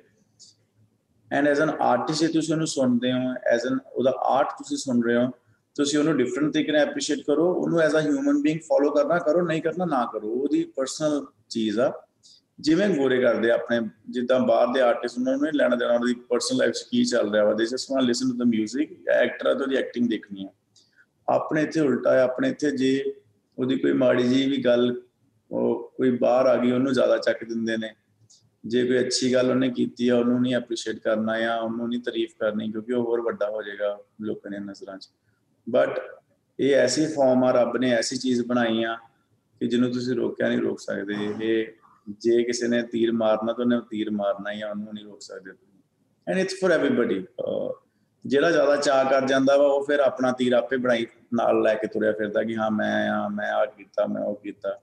and 1.34 1.48
as 1.48 1.62
an 1.62 1.70
artist 1.82 2.34
ਤੁਸੀਂ 2.34 2.54
ਉਹਨੂੰ 2.54 2.68
ਸੁਣਦੇ 2.68 3.12
ਹੋ 3.12 3.34
ਐਜ਼ 3.54 3.66
ਐਨ 3.68 3.78
ਉਹਦਾ 3.94 4.12
ਆਰਟ 4.24 4.52
ਤੁਸੀਂ 4.58 4.78
ਸੁਣ 4.78 5.04
ਰਹੇ 5.04 5.16
ਹੋ, 5.16 5.30
ਤੁਸੀਂ 5.76 6.00
ਉਹਨੂੰ 6.00 6.16
ਡਿਫਰੈਂਟ 6.18 6.52
ਤਰੀਕੇ 6.54 6.72
ਨਾਲ 6.72 6.82
ਐਪਰੀਸ਼ੀਏਟ 6.82 7.22
ਕਰੋ, 7.28 7.54
ਉਹਨੂੰ 7.54 7.80
as 7.82 7.96
a 7.96 8.02
human 8.02 8.42
being 8.42 8.60
follow 8.68 8.90
ਕਰਨਾ 8.92 9.18
ਕਰੋ, 9.20 9.46
ਨਹੀਂ 9.46 9.62
ਕਰਨਾ 9.62 9.86
ਨਾ 9.86 10.04
ਕਰੋ, 10.14 10.30
ਉਹਦੀ 10.30 10.64
ਪਰਸਨਲ 10.76 11.26
ਚੀਜ਼ 11.50 11.80
ਆ। 11.80 11.92
ਜਿਵੇਂ 12.60 12.88
ਗੋਰੇ 12.90 13.20
ਕਰਦੇ 13.22 13.50
ਆ 13.52 13.54
ਆਪਣੇ, 13.54 13.80
ਜਿੱਦਾਂ 14.10 14.40
ਬਾਹਰ 14.40 14.74
ਦੇ 14.74 14.82
ਆਰਟਿਸਟ 14.82 15.18
ਉਹਨਾਂ 15.18 15.34
ਨੂੰ 15.34 15.42
ਨਹੀਂ 15.42 15.54
ਲੈਣਾ 15.54 15.76
ਦੇਣਾ, 15.76 15.94
ਉਹਨਾਂ 15.94 16.08
ਦੀ 16.08 16.14
ਪਰਸਨਲ 16.30 16.58
ਲਾਈਫ 16.58 16.74
'ਚ 16.74 16.84
ਕੀ 16.92 17.04
ਚੱਲ 17.06 17.32
ਰਿਹਾ 17.32 17.44
ਵਾ 17.46 17.54
they 17.54 17.66
just 17.66 17.92
want 17.92 18.04
listen 18.04 18.32
to 18.32 18.38
the 18.38 18.48
뮤직 18.50 19.10
actor 19.10 19.48
ਆ 19.48 19.54
ਤਾਂ 19.54 19.62
ਉਹਦੀ 19.62 19.76
ਐਕਟਿੰਗ 19.76 20.10
ਦੇਖਣੀ 20.10 20.46
ਆ। 20.46 20.50
ਆਪਣੇ 21.28 21.62
ਇੱਥੇ 21.62 21.80
ਉਲਟਾ 21.80 22.14
ਹੈ 22.14 22.22
ਆਪਣੇ 22.22 22.50
ਇੱਥੇ 22.50 22.72
ਜੇ 22.72 23.14
ਉਹਦੀ 23.58 23.76
ਕੋਈ 23.76 23.94
ਮਾੜੀ 23.94 24.24
ਜੀ 24.24 24.46
ਵੀ 24.50 24.64
ਗੱਲ, 24.64 24.96
ਉਹ 25.52 25.94
ਕੋਈ 25.98 26.12
ਬਾਹਰ 26.18 26.46
ਆ 26.46 26.56
ਗਈ, 26.58 26.72
ਉਹਨੂੰ 26.72 26.94
ਜ਼ਿਆਦਾ 26.94 27.18
ਚੱਕ 27.18 27.44
ਦਿੰਦੇ 27.44 27.78
ਨੇ। 27.78 27.94
ਜੇ 28.64 28.86
ਕੋਈ 28.88 29.00
ਅੱਛੀ 29.00 29.34
ਗੱਲ 29.34 29.50
ਉਹਨੇ 29.52 29.70
ਕੀਤੀ 29.70 30.08
ਆ, 30.10 30.18
ਉਹਨੂੰ 30.18 30.42
ਨਹੀਂ 30.42 30.56
ਐਪਰੀਸ਼ੀਏਟ 30.56 31.00
ਕਰਨਾ 31.00 31.40
ਜਾਂ 31.40 31.60
ਉਹਨੂੰ 31.62 31.88
ਨਹੀਂ 31.90 32.00
ਤਾਰੀਫ 32.02 32.34
ਕਰਨੀ 32.40 32.72
ਕਿਉਂਕਿ 32.72 32.94
ਉਹ 32.94 33.04
ਹੋਰ 33.06 33.22
ਵੱਡਾ 33.22 33.50
ਹੋ 33.50 33.62
ਜਾਏਗਾ 33.64 33.98
ਲੋਕਾਂ 34.22 34.52
ਦੀਆਂ 34.52 34.62
ਨਜ਼ਰਾਂ 34.62 34.98
'ਚ। 34.98 35.10
ਬਟ 35.68 36.00
ਇਹ 36.60 36.76
ਐਸੀ 36.76 37.06
ਫਾਰਮ 37.08 37.44
ਆ, 37.44 37.52
ਰੱਬ 37.52 37.78
ਨੇ 37.78 37.92
ਐਸੀ 37.92 38.18
ਚੀਜ਼ 38.18 38.42
ਬਣਾਈ 38.48 38.84
ਆ 38.84 38.96
ਕਿ 39.62 39.68
ਜਿਹਨੂੰ 39.68 39.92
ਤੁਸੀਂ 39.92 40.16
ਰੋਕਿਆ 40.16 40.48
ਨਹੀਂ 40.48 40.60
ਰੋਕ 40.60 40.80
ਸਕਦੇ। 40.80 41.16
ਇਹ 41.42 41.66
ਜੇ 42.20 42.44
ਕਿਸੇ 42.44 42.68
ਨੇ 42.68 42.82
ਤੀਰ 42.84 43.12
ਮਾਰਨਾ 43.12 43.54
ਤਾਂ 43.54 43.64
ਉਹਨੇ 43.66 43.80
ਤੀਰ 43.90 44.12
ਮਾਰਨਾ 44.12 44.52
ਹੀ 44.52 44.62
ਆ, 44.62 44.70
ਉਹਨੂੰ 44.70 44.94
ਨਹੀਂ 44.94 45.06
ਰੋਕ 45.06 45.22
ਸਕਦੇ 45.22 45.52
ਐਂਡ 46.28 46.40
ਇਟਸ 46.40 46.60
ਫॉर 46.62 46.72
ਐਵਰੀਬਾਡੀ 46.72 47.24
ਜਿਹੜਾ 48.26 48.50
ਜ਼ਿਆਦਾ 48.52 48.76
ਚਾਹ 48.76 49.04
ਕਰ 49.10 49.26
ਜਾਂਦਾ 49.28 49.56
ਵਾ, 49.58 49.66
ਉਹ 49.66 49.86
ਫਿਰ 49.86 50.00
ਆਪਣਾ 50.00 50.32
ਤੀਰ 50.32 50.54
ਆਪੇ 50.54 50.78
ਬਣਾਈ 50.78 51.06
ਨਾਲ 51.34 51.62
ਲੈ 51.62 51.74
ਕੇ 51.76 51.88
ਤੁਰਿਆ 51.88 52.12
ਫਿਰਦਾ 52.12 52.44
ਕਿ 52.44 52.56
ਹਾਂ, 52.56 52.70
ਮੈਂ 52.72 53.10
ਆ 53.10 53.28
ਮੈਂ 53.28 53.52
ਆ 53.52 53.66
ਕੀਤਾ, 53.66 54.06
ਮੈਂ 54.08 54.22
ਉਹ 54.22 54.36
ਕੀਤਾ। 54.36 54.80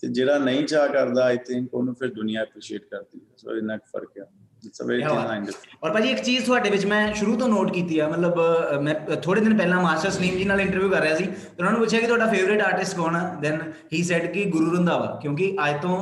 ਤੇ 0.00 0.08
ਜਿਹੜਾ 0.08 0.38
ਨਹੀਂ 0.38 0.64
ਚਾਹ 0.64 0.88
ਕਰਦਾ 0.88 1.24
ਆਈ 1.24 1.36
ਥਿੰਕ 1.36 1.74
ਉਹਨੂੰ 1.74 1.94
ਫਿਰ 1.94 2.12
ਦੁਨੀਆ 2.14 2.40
ਐਪਰੀਸ਼ੀਏਟ 2.40 2.84
ਕਰਦੀ 2.84 3.20
ਹੈ। 3.20 3.34
ਸੋ 3.36 3.56
ਇੰਨਾ 3.56 3.76
ਫ਼ਰਕ 3.76 4.10
ਹੈ। 4.18 4.26
ਇਟਸ 4.66 4.82
ਅ 4.82 4.84
ਵੈਰੀ 4.84 5.02
ਲਾਈਨ 5.02 5.46
ਔਰ 5.84 5.90
ਭਾਜੀ 5.90 6.08
ਇੱਕ 6.08 6.22
ਚੀਜ਼ 6.22 6.44
ਤੁਹਾਡੇ 6.44 6.70
ਵਿੱਚ 6.70 6.86
ਮੈਂ 6.86 7.14
ਸ਼ੁਰੂ 7.14 7.36
ਤੋਂ 7.36 7.48
ਨੋਟ 7.48 7.72
ਕੀਤੀ 7.72 7.98
ਆ 7.98 8.08
ਮਤਲਬ 8.08 8.38
ਮੈਂ 8.82 8.94
ਥੋੜੇ 9.16 9.40
ਦਿਨ 9.40 9.56
ਪਹਿਲਾਂ 9.58 9.82
ਮਾਸਟਰ 9.82 10.10
ਸਲੀਮ 10.10 10.36
ਜੀ 10.36 10.44
ਨਾਲ 10.44 10.60
ਇੰਟਰਵਿਊ 10.60 10.90
ਕਰ 10.90 11.00
ਰਿਹਾ 11.00 11.16
ਸੀ। 11.16 11.24
ਤੇ 11.24 11.56
ਉਹਨਾਂ 11.58 11.72
ਨੂੰ 11.72 11.80
ਪੁੱਛਿਆ 11.80 12.00
ਕਿ 12.00 12.06
ਤੁਹਾਡਾ 12.06 12.26
ਫੇਵਰੇਟ 12.26 12.62
ਆਰਟਿਸਟ 12.62 12.96
ਕੌਣ 12.96 13.16
ਹੈ 13.16 13.36
ਦੈਨ 13.42 13.72
ਹੀ 13.92 14.02
ਸੈਡ 14.02 14.26
ਕਿ 14.26 14.44
ਗੁਰੂ 14.44 14.76
ਰੰਧਾਵਾ 14.76 15.18
ਕਿਉਂਕਿ 15.22 15.56
ਅੱਜ 15.68 15.82
ਤੋਂ 15.82 15.96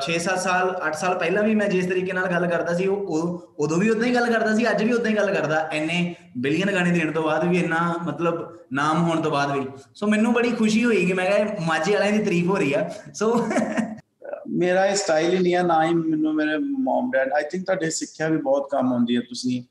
6-7 0.00 0.38
ਸਾਲ 0.38 0.80
8 0.82 0.94
ਸਾਲ 0.94 1.18
ਪਹਿਲਾਂ 1.18 1.42
ਵੀ 1.42 1.54
ਮੈਂ 1.54 1.68
ਜਿਸ 1.68 1.86
ਤਰੀਕੇ 1.86 2.12
ਨਾਲ 2.12 2.26
ਗੱਲ 2.26 2.46
ਕਰਦਾ 2.46 2.74
ਸੀ, 2.74 2.86
ਉਹ 2.86 2.96
ਉਹ- 2.96 3.54
ਉਦੋਂ 3.58 3.78
ਵੀ 3.78 3.90
ਉਦਾਂ 3.90 4.06
ਹੀ 4.06 4.14
ਗੱਲ 4.14 4.32
ਕਰਦਾ 4.32 4.54
ਸੀ, 4.54 4.70
ਅੱਜ 4.70 4.84
ਵੀ 4.84 4.92
ਉਦਾਂ 4.92 5.10
ਹੀ 5.10 5.16
ਗੱਲ 5.16 5.34
ਕਰਦਾ। 5.34 5.68
ਐਨੇ 5.72 6.14
ਬਿਲੀਅਨ 6.38 6.72
ਗਾਣੇ 6.72 6.90
ਦੇਣ 6.90 7.12
ਤੋਂ 7.12 7.22
ਬਾਅਦ 7.22 7.48
ਵੀ 7.48 7.58
ਇੰਨਾ 7.58 7.94
ਮਤਲਬ 8.06 8.58
ਨਾਮ 8.72 9.02
ਹੋਣ 9.02 9.20
ਤੋਂ 9.20 9.30
ਬਾਅਦ 9.30 9.58
ਵੀ। 9.58 9.66
ਸੋ 9.94 10.06
ਮੈਨੂੰ 10.06 10.32
ਬੜੀ 10.32 10.50
ਖੁਸ਼ੀ 10.50 10.84
ਹੋਈ 10.84 11.06
ਕਿ 11.06 11.12
ਮੈਂ 11.12 11.26
ਕਿਹਾ 11.26 11.36
ਇਹ 11.36 11.46
ਮਾਝੇ 11.66 11.94
ਵਾਲਿਆਂ 11.94 12.12
ਦੀ 12.12 12.24
ਤਾਰੀਫ 12.24 12.46
ਹੋ 12.46 12.56
ਰਹੀ 12.56 12.72
ਆ। 12.72 12.90
ਸੋ 13.14 13.46
ਮੇਰਾ 14.48 14.86
ਇਹ 14.86 14.96
ਸਟਾਈਲ 14.96 15.34
ਹੀ 15.34 15.38
ਨਹੀਂ 15.38 15.56
ਆ, 15.56 15.62
ਨਾ 15.62 15.84
ਹੀ 15.84 15.94
ਮੈਨੂੰ 15.94 16.34
ਮੇਰੇ 16.34 16.58
ਮਮ 16.58 17.10
ਡੈਡ 17.14 17.32
ਆਈ 17.32 17.42
ਥਿੰਕ 17.50 17.66
ਤੁਹਾਡੇ 17.66 17.90
ਸਿੱਖਿਆ 17.90 18.28
ਵੀ 18.28 18.36
ਬਹੁਤ 18.36 18.68
ਕੰਮ 18.70 18.92
ਆਉਂਦੀ 18.92 19.16
ਹੈ 19.16 19.20
ਤੁਸੀਂ 19.20 19.62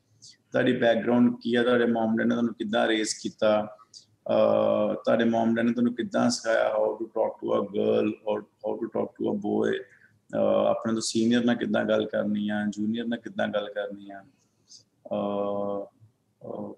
ਤੁਹਾਡੀ 0.52 0.74
ਬੈਕਗ੍ਰਾਉਂਡ 0.74 1.36
ਕੀ 1.42 1.56
ਆ, 1.56 1.64
ਤੁਹਾਡੇ 1.64 1.86
ਮਮ 1.86 2.18
ਡੈਡ 2.18 2.28
ਨੇ 2.28 2.36
ਤੁਹਾਨੂੰ 2.36 2.54
ਕਿੱਦਾਂ 2.54 2.88
ਰੇਸ 2.88 3.14
ਕੀਤਾ? 3.14 3.76
ਅਹ 4.30 4.94
ਤੁਹਾਡੇ 4.94 5.26
ਮਮ 5.26 5.56
ਡੈਡ 5.56 5.66
ਨੇ 5.66 5.72
ਤੁਹਾਨੂੰ 5.72 5.96
ਕਿੱਦਾਂ 5.96 6.30
ਸਿਖਾਇਆ? 6.30 6.70
How 6.70 6.96
to 6.96 7.06
talk 7.06 7.38
to 7.42 7.54
a 7.54 7.68
girl 7.76 8.14
or 8.28 8.42
how 8.42 8.76
to 8.76 8.86
talk 8.86 8.94
to 8.94 9.05
a 9.05 9.05
boy 9.36 9.80
ਆਪਣੇ 10.68 10.94
ਤੋਂ 10.94 11.02
ਸੀਨੀਅਰ 11.02 11.44
ਨਾਲ 11.44 11.56
ਕਿੱਦਾਂ 11.56 11.86
ਗੱਲ 11.86 12.06
ਕਰਨੀ 12.06 12.50
ਆ 12.50 12.56
ਜੂਨੀਅਰ 12.70 13.08
ਨਾਲ 13.08 13.20
ਕਿੱਦਾਂ 13.20 13.48
ਗੱਲ 13.48 13.70
ਕਰਨੀ 13.74 14.10
ਆ, 14.10 14.24
ਅਹ 15.12 15.86
ਅਹ, 16.48 16.74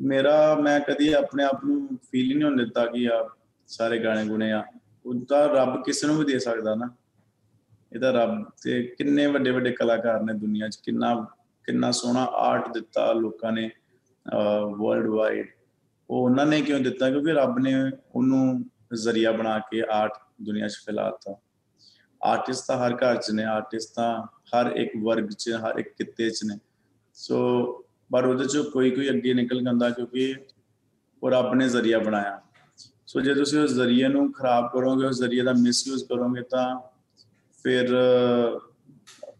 ਮੇਰਾ, 0.00 0.54
ਮੈਂ 0.54 0.80
ਕਦੀ 0.80 1.12
ਆਪਣੇ 1.12 1.44
ਆਪ 1.44 1.64
ਨੂੰ 1.64 1.88
ਫੀਲ 2.10 2.28
ਹੀ 2.28 2.34
ਨਹੀਂ 2.34 2.44
ਹੋਣ 2.44 2.56
ਦਿੱਤਾ 2.56 2.86
ਕਿ 2.86 3.08
ਆ 3.12 3.30
ਸਾਰੇ 3.66 4.04
ਗਾਣੇ 4.04 4.24
ਗੁਣੇ 4.24 4.52
ਆ। 4.52 4.64
ਉਹਦਾ 5.06 5.46
ਰੱਬ 5.46 5.84
ਕਿਸੇ 5.84 6.06
ਨੂੰ 6.06 6.16
ਵੀ 6.16 6.24
ਦੇ 6.24 6.38
ਸਕਦਾ 6.38 6.74
ਨਾ। 6.74 6.94
ਇਹਦਾ 7.92 8.10
ਰੱਬ 8.10 8.44
ਤੇ 8.62 8.82
ਕਿੰਨੇ 8.82 9.26
ਵੱਡੇ 9.26 9.50
ਵੱਡੇ 9.50 9.72
ਕਲਾਕਾਰ 9.72 10.22
ਨੇ 10.22 10.34
ਦੁਨੀਆ 10.34 10.68
'ਚ, 10.68 10.76
ਕਿੰਨਾ 10.76 11.26
ਕਿੰਨਾ 11.64 11.90
ਸੋਹਣਾ 11.90 12.24
ਆਰਟ 12.24 12.72
ਦਿੱਤਾ 12.72 13.12
ਲੋਕਾਂ 13.12 13.52
ਨੇ 13.52 13.70
ਵਰਲਡ 14.80 15.06
ਵਾਈਡ 15.06 15.48
ਉਹ 16.10 16.24
ਉਹਨਾਂ 16.24 16.46
ਨੇ 16.46 16.62
ਕਿਉਂ 16.62 16.80
ਦਿੱਤਾ? 16.80 17.10
ਕਿਉਂਕਿ 17.10 17.32
ਰੱਬ 17.32 17.58
ਨੇ 17.58 17.74
ਉਹਨੂੰ 18.14 18.70
ਜ਼ਰੀਆ 18.94 19.32
ਬਣਾ 19.32 19.58
ਕੇ 19.58 19.82
ਆਰਟ 19.90 20.12
ਦੁਨੀਆ 20.42 20.68
'ਚ 20.68 20.74
ਫੈਲਾਤਾ 20.86 21.36
ਆਰਟਿਸਟ 22.24 22.66
ਤਾਂ 22.66 22.76
ਹਰ 22.78 22.94
ਘਰ 22.94 23.16
'ਚ 23.16 23.30
ਨੇ 23.30 23.44
ਆਰਟਿਸਟ 23.44 23.94
ਤਾਂ 23.94 24.22
ਹਰ 24.26 24.66
ਇੱਕ 24.76 24.92
ਵਰਗ 25.02 25.28
'ਚ 25.28 25.50
ਹਰ 25.50 25.78
ਇੱਕ 25.78 25.88
ਕਿੱਤੇ 25.88 26.30
'ਚ 26.30 26.44
ਨੇ। 26.44 26.58
ਸੋ 27.14 27.38
ਪਰ 28.12 28.24
ਉਹਦੇ 28.24 28.44
'ਚ 28.44 28.58
ਕੋਈ 28.58 28.90
ਕੋਈ 28.90 29.10
ਅੱਗੇ 29.10 29.34
ਨਿਕਲ 29.34 29.62
ਜਾਂਦਾ 29.62 29.90
ਕਿਉਂਕਿ 29.90 30.34
ਉਹ 31.22 31.30
ਰੱਬ 31.30 31.54
ਨੇ 31.54 31.68
ਜ਼ਰੀਆ 31.68 31.98
ਬਣਾਇਆ। 31.98 32.40
ਸੋ 33.06 33.20
ਜੇ 33.20 33.34
ਤੁਸੀਂ 33.34 33.58
ਉਸ 33.58 33.70
ਜ਼ਰੀਏ 33.70 34.08
ਨੂੰ 34.08 34.32
ਖਰਾਬ 34.32 34.72
ਕਰੋਗੇ 34.72 35.06
ਉਸ 35.06 35.16
ਜ਼ਰੀਏ 35.18 35.42
ਦਾ 35.42 35.52
ਮਿਸਯੂਜ਼ 35.52 36.04
ਕਰੋਗੇ 36.04 36.42
ਤਾਂ 36.42 36.80
ਫਿਰ 37.64 37.88
ਅਹ, 37.94 38.58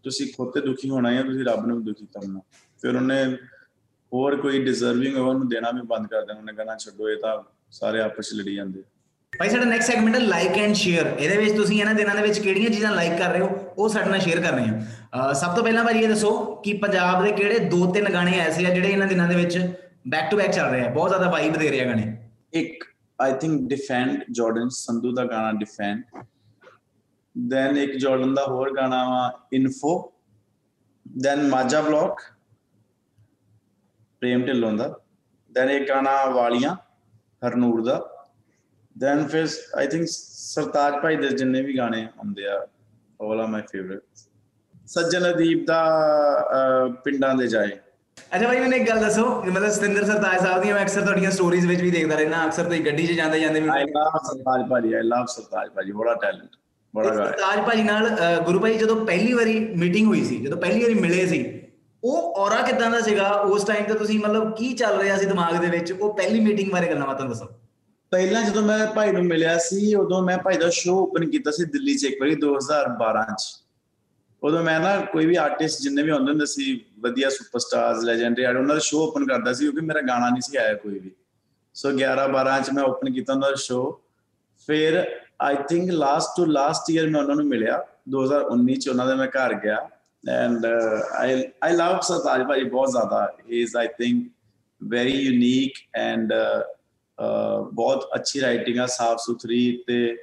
ਤੁਸੀਂ 0.03 0.27
ਖੁਦ 0.37 0.51
ਤੇ 0.53 0.61
ਦੁਖੀ 0.61 0.89
ਹੋਣਾ 0.89 1.11
ਹੈ 1.11 1.23
ਤੁਸੀਂ 1.23 1.45
ਰੱਬ 1.45 1.65
ਨੂੰ 1.65 1.77
ਵੀ 1.77 1.83
ਦੁਖੀ 1.83 2.05
ਕਰਨਾ 2.05 2.39
ਫਿਰ 2.81 2.95
ਉਹਨੇ 2.95 3.37
ਹੋਰ 4.13 4.35
ਕੋਈ 4.35 4.63
ਡਿਜ਼ਰਵਿੰਗ 4.65 5.17
ਹੋਵੇ 5.17 5.29
ਉਹਨੂੰ 5.29 5.47
ਦੇਣਾ 5.49 5.71
ਵੀ 5.71 5.81
ਬੰਦ 5.81 6.07
ਕਰ 6.07 6.25
ਦੇਣਾ 6.25 6.39
ਉਹਨੇ 6.39 6.53
ਕਹਿਣਾ 6.53 6.75
ਛੱਡੋ 6.77 7.09
ਇਹ 7.09 7.17
ਤਾਂ 7.17 7.43
ਸਾਰੇ 7.71 8.01
ਆਪਸ 8.01 8.17
ਵਿੱਚ 8.17 8.33
ਲੜੀ 8.33 8.55
ਜਾਂਦੇ 8.55 8.83
ਭਾਈ, 9.39 9.49
ਸਾਡਾ 9.49 9.65
ਨੈਕਸਟ 9.65 9.91
ਸੈਗਮੈਂਟ 9.91 10.15
ਹੈ 10.15 10.19
ਲਾਈਕ 10.19 10.57
ਐਂਡ 10.57 10.73
ਸ਼ੇਅਰ 10.73 11.15
ਇਹਦੇ 11.19 11.37
ਵਿੱਚ 11.37 11.55
ਤੁਸੀਂ 11.55 11.79
ਇਹਨਾਂ 11.79 11.93
ਦਿਨਾਂ 11.93 12.15
ਦੇ 12.15 12.21
ਵਿੱਚ 12.21 12.39
ਕਿਹੜੀਆਂ 12.39 12.69
ਚੀਜ਼ਾਂ 12.69 12.91
ਲਾਈਕ 12.91 13.17
ਕਰ 13.17 13.31
ਰਹੇ 13.31 13.41
ਹੋ, 13.41 13.47
ਉਹ 13.77 13.89
ਸਾਡੇ 13.89 14.09
ਨਾਲ 14.09 14.19
ਸ਼ੇਅਰ 14.19 14.41
ਕਰ 14.41 14.51
ਰਹੇ 14.51 14.69
ਹੋ। 14.69 14.77
ਅਹ, 14.77 15.33
ਸਭ 15.33 15.55
ਤੋਂ 15.55 15.63
ਪਹਿਲਾਂ 15.63 15.83
ਭਾਜੀ 15.83 15.99
ਇਹ 15.99 16.09
ਦੱਸੋ 16.09 16.55
ਕਿ 16.55 16.73
ਪੰਜਾਬ 16.73 17.23
ਦੇ 17.23 17.31
ਕਿਹੜੇ 17.31 17.59
ਦੋ 17.59 17.91
ਤਿੰਨ 17.91 18.13
ਗਾਣੇ 18.13 18.39
ਐਸੇ 18.39 18.65
ਆ 18.65 18.73
ਜਿਹੜੇ 18.73 18.87
ਇਹਨਾਂ 18.87 19.07
ਦਿਨਾਂ 19.07 19.27
ਦੇ 19.27 19.35
ਵਿੱਚ 19.35 19.73
ਬੈਕ 20.07 20.31
ਟੂ 20.31 20.37
ਬੈਕ 20.37 20.51
ਚੱਲ 20.51 20.69
ਰਹੇ 20.69 20.85
ਆ। 20.85 20.89
ਬਹੁਤ 20.89 21.09
ਜ਼ਿਆਦਾ 21.09 21.29
ਵਾਈਬ 21.29 21.53
ਦੇ 21.53 21.69
ਰਹੇ 21.69 21.81
ਆ 21.81 21.85
ਗਾਣੇ। 21.85 22.17
ਇੱਕ 22.53 22.83
I 23.21 23.33
think 23.41 23.69
defend 23.69 24.23
Jordan 24.31 24.69
Sandhu 24.69 25.11
ਦਾ 25.11 25.25
ਗਾਣਾ 25.25 25.51
ਡਿਫੈਂਡ 25.51 26.03
ਦੈਨ 27.47 27.77
ਇੱਕ 27.77 27.97
ਜਾਰਡਨ 27.97 28.33
ਦਾ 28.33 28.45
ਹੋਰ 28.45 28.75
ਗਾਣਾ 28.75 29.09
ਵਾ 29.09 29.39
info 29.53 30.13
then 31.21 31.47
Majha 31.47 31.81
block, 31.81 32.21
Prem 34.19 34.45
Dhillon 34.45 34.73
ਦਾ। 34.73 34.97
ਦੈਨ 35.51 35.69
ਇੱਕ 35.69 35.89
ਗਾਣਾ 35.89 36.25
ਵਾਲੀਆਂ, 36.25 36.75
ਹਰਨੂਰ 37.47 37.85
ਦਾ। 37.85 38.09
ਦੈਨ 38.95 39.27
ਫਿਰ 39.27 39.47
ਆਈ 39.77 39.87
ਥਿੰਕ 39.87 40.07
ਸਰਤਾਜ 40.09 40.93
ਭਾਈ 40.93 41.15
ਦੇ 41.15 41.29
ਜਿੰਨੇ 41.29 41.61
ਵੀ 41.61 41.77
ਗਾਣੇ 41.77 42.03
ਆਉਂਦੇ 42.03 42.45
ਆ 42.47 42.67
all 43.19 43.39
are 43.39 43.49
my 43.53 43.61
favorites. 43.71 44.29
ਸੱਜਣ 44.87 45.29
ਅਦੀਪ 45.29 45.65
ਦਾ 45.67 45.81
ਪਿੰਡਾਂ 47.03 47.35
ਦੇ 47.35 47.47
ਜਾਏ। 47.47 47.67
ਅੱਛਾ 48.35 48.47
ਭਾਈ 48.47 48.59
ਮੈਨੂੰ 48.59 48.77
ਇੱਕ 48.77 48.89
ਗੱਲ 48.89 48.99
ਦੱਸੋ 48.99 49.41
ਕਿ 49.41 49.49
ਮਤਲਬ 49.49 49.69
ਸਤਿੰਦਰ 49.69 50.05
ਸਰਤਾਜ 50.05 50.39
ਸਾਹਿਬ 50.41 50.61
ਦੀਆਂ 50.63 50.75
ਮੈਂ 50.75 50.83
ਅਕਸਰ 50.83 51.01
ਤੁਹਾਡੀਆਂ 51.01 51.31
ਸਟੋਰੀਜ਼ 51.31 51.67
ਵਿੱਚ 51.67 51.81
ਵੀ 51.81 51.91
ਦੇਖਦਾ 51.91 52.15
ਰਹਿਣਾ 52.15 52.45
ਅਕਸਰ 52.45 52.63
ਤੁਸੀਂ 52.63 52.83
ਗੱਡੀ 52.85 53.07
'ਚ 53.07 53.11
ਜਾਂਦੇ 53.11 53.39
ਜਾਂਦੇ 53.39 53.61
ਵੀ 53.61 53.69
ਆਈ 53.69 53.83
ਲਵ 53.83 54.17
ਸਰਤਾਜ 54.23 54.67
ਭਾਜੀ 54.69 54.93
ਆਈ 54.93 55.01
ਲਵ 55.03 55.25
ਸਰਤਾਜ 55.25 55.69
ਭਾਜੀ 55.69 55.91
ਬੜਾ 55.91 56.13
ਟੈਲੈਂਟ 56.13 56.55
ਬੜਾ 56.93 57.13
ਸਰਤਾਜ 57.15 57.65
ਭਾਜੀ 57.65 57.83
ਨਾਲ 57.83 58.09
ਗੁਰੂ 58.45 58.59
ਭਾਈ 58.59 58.77
ਜਦੋਂ 58.77 59.05
ਪਹਿਲੀ 59.05 59.33
ਵਾਰੀ 59.33 59.59
ਮੀਟਿੰਗ 59.77 60.07
ਹੋਈ 60.07 60.23
ਸੀ 60.23 60.37
ਜਦੋਂ 60.37 60.57
ਪਹਿਲੀ 60.57 60.81
ਵਾਰੀ 60.83 60.93
ਮਿਲੇ 60.93 61.25
ਸੀ 61.27 61.43
ਉਹ 62.03 62.33
ਔਰਾ 62.35 62.61
ਕਿਦਾਂ 62.61 62.89
ਦਾ 62.91 62.99
ਸੀਗਾ? 63.01 63.29
ਉਸ 63.29 63.63
ਟਾਈਮ 63.63 63.85
ਤੇ 63.85 63.93
ਤੁਸੀਂ 63.93 64.19
ਮਤਲਬ 64.19 64.55
ਕੀ 64.55 64.73
ਚੱਲ 64.73 64.97
ਰਿਹਾ 65.01 65.17
ਸੀ 65.17 65.25
ਦਿਮਾਗ 65.25 65.55
ਦੇ 65.61 65.67
ਵਿੱਚ? 65.67 65.91
ਉਹ 65.91 66.13
ਪਹਿਲੀ 66.13 66.39
ਮੀਟਿੰਗ 66.39 66.71
ਬਾਰੇ 66.71 66.87
ਗੱਲਾਂ 66.87 67.07
ਬਾਤਾਂ 67.07 67.25
ਦੱਸੋ। 67.25 67.47
ਪਹਿਲਾਂ 68.13 68.41
ਜਦੋਂ 68.43 68.61
ਮੈਂ 68.61 68.87
ਭਾਈ 68.87 69.11
ਨੂੰ 69.11 69.23
ਮਿਲਿਆ 69.23 69.57
ਸੀ, 69.57 69.95
ਉਦੋਂ 69.95 70.21
ਮੈਂ 70.21 70.37
ਭਾਈ 70.37 70.57
ਦਾ 70.57 70.69
ਸ਼ੋਅ 70.69 71.01
ਓਪਨ 71.01 71.29
ਕੀਤਾ 71.29 71.51
ਸੀ 71.51 71.63
ਦਿੱਲੀ 71.65 71.95
'ਚ 71.97 72.03
ਇੱਕ 72.03 72.19
ਵਾਰੀ 72.21 72.35
2012 72.35 73.23
'ਚ। 73.23 73.43
ਉਦੋਂ 74.43 74.63
ਮੈਂ 74.63 74.79
ਨਾ 74.79 74.95
ਕੋਈ 75.05 75.25
ਵੀ 75.25 75.35
ਆਰਟਿਸਟ 75.35 75.81
ਜਿੰਨੇ 75.81 76.03
ਵੀ 76.03 76.11
ਹੁੰਦੇ 76.11 76.31
ਹੁੰਦੇ 76.31 76.45
ਸੀ, 76.45 76.85
ਵਧੀਆ 76.99 77.29
ਸੁਪਰਸਟਾਰਸ 77.29 78.03
ਲੈਜੈਂਡਰੀ 78.03 78.43
ਆਰਟ 78.43 78.57
ਉਹਨਾਂ 78.57 78.75
ਦਾ 78.75 78.79
ਸ਼ੋਅ 78.79 79.01
ਓਪਨ 79.01 79.25
ਕਰਦਾ 79.27 79.53
ਸੀ, 79.53 79.65
ਕਿਉਂਕਿ 79.65 79.81
ਮੇਰਾ 79.81 80.01
ਗਾਣਾ 80.01 80.29
ਨਹੀਂ 80.29 80.41
ਸੀ 80.41 80.57
ਆਇਆ 80.57 80.73
ਕੋਈ 80.73 80.99
ਵੀ। 80.99 81.11
ਸੋ 81.73 81.91
11 81.91 82.27
12 82.27 82.59
'ਚ 82.61 82.69
ਮੈਂ 82.69 82.83
ਓਪਨ 82.83 83.11
ਕੀਤਾ 83.13 83.33
ਉਹਨਾਂ 83.33 83.49
ਦਾ 83.49 83.55
ਸ਼ੋਅ 83.55 83.97
ਫਿਰ 84.67 85.03
I 85.41 85.55
think 85.69 85.91
last 85.91 86.37
to 86.37 86.45
last 86.45 86.91
year 86.91 87.07
ਮੈਂ 87.07 87.21
ਉਹਨਾਂ 87.21 87.35
ਨੂੰ 87.35 87.45
ਮਿਲਿਆ 87.45 87.85
2019 88.09 88.75
ਚ 88.75 88.89
ਉਹਨਾਂ 88.89 89.07
ਦੇ 89.07 89.15
ਮੈਂ 89.15 89.27
ਘਰ 89.27 89.53
ਗਿਆ। 89.53 89.89
And 90.29 90.65
I 91.13 91.43
I 91.63 91.75
love 91.75 91.99
Sartaj 91.99 92.47
ਭਾਈ 92.47 92.63
ਬਹੁਤ 92.63 92.91
ਜ਼ਿਆਦਾ। 92.91 93.25
He 93.51 93.61
is 93.61 93.75
I 93.77 93.87
think 93.87 94.31
very 94.83 95.11
unique 95.11 95.73
and 95.95 96.33
ਬਹੁਤ 97.73 98.09
ਅੱਛੀ 98.15 98.41
ਰਾਈਟਿੰਗ 98.41 98.79
ਆ 98.79 98.85
ਸਾਫ਼ 98.85 99.19
ਸੁਥਰੀ 99.19 99.83
ਤੇ 99.87 100.15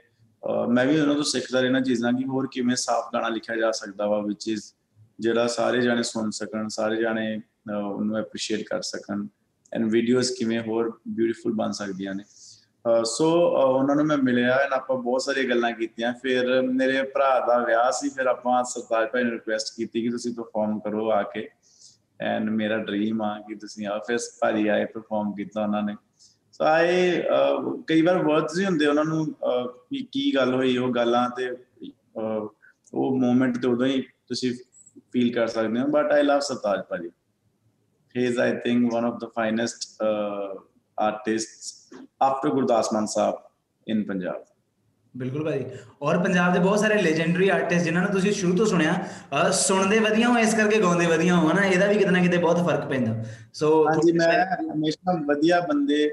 ਅਹ, 0.43 0.67
ਮੈਂ 0.69 0.87
ਵੀ 0.87 1.01
ਉਹਨਾਂ 1.01 1.15
ਤੋਂ 1.15 1.23
ਸਿੱਖਦਾ 1.23 1.61
ਰਹਿਣਾ 1.61 1.81
ਚੀਜ਼ਾਂ 1.81 2.13
ਕਿ 2.13 2.25
ਹੋਰ 2.25 2.47
ਕਿਵੇਂ 2.53 2.77
ਸਾਫ਼ 2.77 3.07
ਗਾਣਾ 3.15 3.29
ਲਿਖਿਆ 3.29 3.57
ਜਾ 3.57 3.71
ਸਕਦਾ 3.71 4.07
ਵਾ 4.07 4.21
ਵਿਚ 4.21 4.49
ਇਜ਼ 4.49 4.63
ਜਿਹੜਾ 5.21 5.47
ਸਾਰੇ 5.47 5.81
ਜਾਣੇ 5.81 6.03
ਸੁਣ 6.03 6.31
ਸਕਣ 6.31 6.69
ਸਾਰੇ 6.69 6.97
ਜਾਣੇ 6.97 7.37
ਅਹ, 7.39 7.73
ਉਹਨੂੰ 7.75 8.17
ਐਪਰੀਸ਼ੀਏਟ 8.19 8.67
ਕਰ 8.69 8.83
ਸਕਣ 8.83 9.27
ਐਂਡ 9.73 9.91
ਵੀਡੀਓਜ਼ 9.93 10.33
ਕਿਵੇਂ 10.33 10.61
ਹੋਰ 10.61 10.91
ਬਿਊਟੀਫੁਲ 11.09 11.53
ਬਣ 11.53 11.71
ਸਕਦੀਆਂ 11.71 12.15
ਨੇ। 12.15 12.25
ਸੋ 13.05 13.27
ਉਹਨਾਂ 13.61 13.97
ਨੂੰ 13.97 14.05
ਮੈਂ 14.07 14.17
ਮਿਲਿਆ 14.19 14.55
ਐਂਡ 14.57 14.73
ਆਪਾਂ 14.73 14.97
ਬਹੁਤ 14.97 15.23
ਸਾਰੀਆਂ 15.23 15.49
ਗੱਲਾਂ 15.49 15.73
ਕੀਤੀਆਂ। 15.73 16.13
ਫਿਰ 16.13 16.61
ਮੇਰੇ 16.63 17.03
ਭਰਾ 17.03 17.47
ਦਾ 17.47 17.59
ਵਿਆਹ 17.59 17.91
ਸੀ 17.93 18.09
ਫਿਰ 18.09 18.27
ਆਪਾਂ 18.27 18.63
ਸਰਤਾਜ 18.65 19.09
ਭਾਈ 19.09 19.23
ਨੂੰ 19.25 19.33
ਰਿਕੁਐਸਟ 19.33 19.75
ਕੀਤੀ 19.77 20.03
ਕਿ 20.03 20.09
ਤੁਸੀਂ 20.09 20.35
ਪਰਫਾਰਮ 20.35 20.79
ਕਰੋ 20.81 21.11
ਆ 21.11 21.23
ਕੇ 21.23 21.49
ਐਂਡ 22.21 22.51
ਮੇਰਾ 22.51 22.79
ਡ੍ਰੀਮ 22.79 23.23
ਆ 23.23 23.39
ਕਿ 23.41 23.55
ਤੁਸੀਂ 23.55 23.87
ਆ 23.87 23.99
ਫਿਰ 23.99 24.19
ਭਾਜੀ 24.41 24.67
ਆਏ 24.69 24.85
ਪਰਫਾਰਮ 24.85 25.33
ਕੀਤਾ 25.35 25.63
ਉਹਨਾਂ 25.63 25.83
ਨੇ। 25.83 25.95
ਸੋ 26.61 26.67
ਆਏ 26.67 27.23
ਕਈ 27.87 28.03
ਵਾਰ 28.03 28.19
ਵਰਡਸ 28.19 28.57
ਨਹੀਂ 28.57 28.67
ਹੁੰਦੇ 28.67 28.87
ਉਹਨਾਂ 28.87 29.05
ਨੂੰ 29.05 29.25
ਅਹ, 29.27 29.67
ਕਿ 29.69 30.07
ਕੀ 30.13 30.35
ਗੱਲ 30.35 30.55
ਹੋਈ 30.55 30.77
ਉਹ 30.77 30.89
ਗੱਲਾਂ 30.89 31.29
ਤੇ 31.31 31.51
ਉਹ 32.95 33.19
ਮੂਮੈਂਟ 33.21 33.59
ਤੇ 33.59 33.69
ਉਦੋਂ 33.69 33.87
ਹੀ 33.87 34.03
ਤੁਸੀਂ 34.29 34.55
ਫੀਲ 35.13 35.33
ਕਰ 35.35 35.47
ਸਕਦੇ 35.47 35.81
ਹੋ 35.81 35.87
ਬਟ 35.87 36.13
ਆਈ 36.13 36.23
ਲਵ 36.23 36.41
ਸਰਤਾਜ 36.41 36.81
ਭਾਜੀ 36.91 37.11
is 38.15 38.39
i 38.39 38.47
think 38.63 38.87
one 38.93 39.05
of 39.09 39.19
the 39.19 39.27
finest 39.31 39.85
uh, 40.07 40.55
artists 40.99 41.67
after 42.23 42.51
gurdas 42.51 42.89
man 42.93 43.05
sahab 43.07 43.37
in 43.87 44.01
punjab. 44.09 44.41
ਬਿਲਕੁਲ 45.15 45.45
ਭਾਜੀ। 45.45 45.65
ਔਰ 46.03 46.19
ਪੰਜਾਬ 46.19 46.53
ਦੇ 46.53 46.59
ਬਹੁਤ 46.59 46.79
ਸਾਰੇ 46.79 47.03
ਲੈਜੈਂਡਰੀ 47.03 47.49
ਆਰਟਿਸਟ 47.49 47.85
ਜਿਨ੍ਹਾਂ 47.85 48.03
ਨੂੰ 48.03 48.13
ਤੁਸੀਂ 48.13 48.33
ਸ਼ੁਰੂ 48.33 48.57
ਤੋਂ 48.57 48.67
ਸੁਣਿਆ 48.67 48.95
ਸੁਣਦੇ 49.51 49.99
ਵਧੀਆ 49.99 50.29
ਹੋ 50.29 50.39
ਇਸ 50.39 50.55
ਕਰਕੇ 50.55 50.81
ਗਾਉਂਦੇ 50.81 51.07
ਵਧੀਆ 51.07 51.37
ਹੋ 51.37 51.53
ਨਾ 51.53 51.65
ਇਹਦਾ 51.65 51.87
ਵੀ 51.87 51.95
ਕਿਤੇ 51.95 52.11
ਨਾ 52.11 52.21
ਕਿਤੇ 52.23 52.39
ਬਹੁਤ 52.39 52.59
ਫ਼ਰਕ 52.69 52.85
ਪੈਂਦਾ। 52.89 53.25
ਸੋ 53.53 53.87
ਹਾਂਜੀ 53.87 54.13
ਮੈਂ 54.13 54.47
ਹਮੇਸ਼ਾ 54.73 55.13
ਵਧੀਆ 55.27 55.61
ਬੰਦੇ 55.61 56.09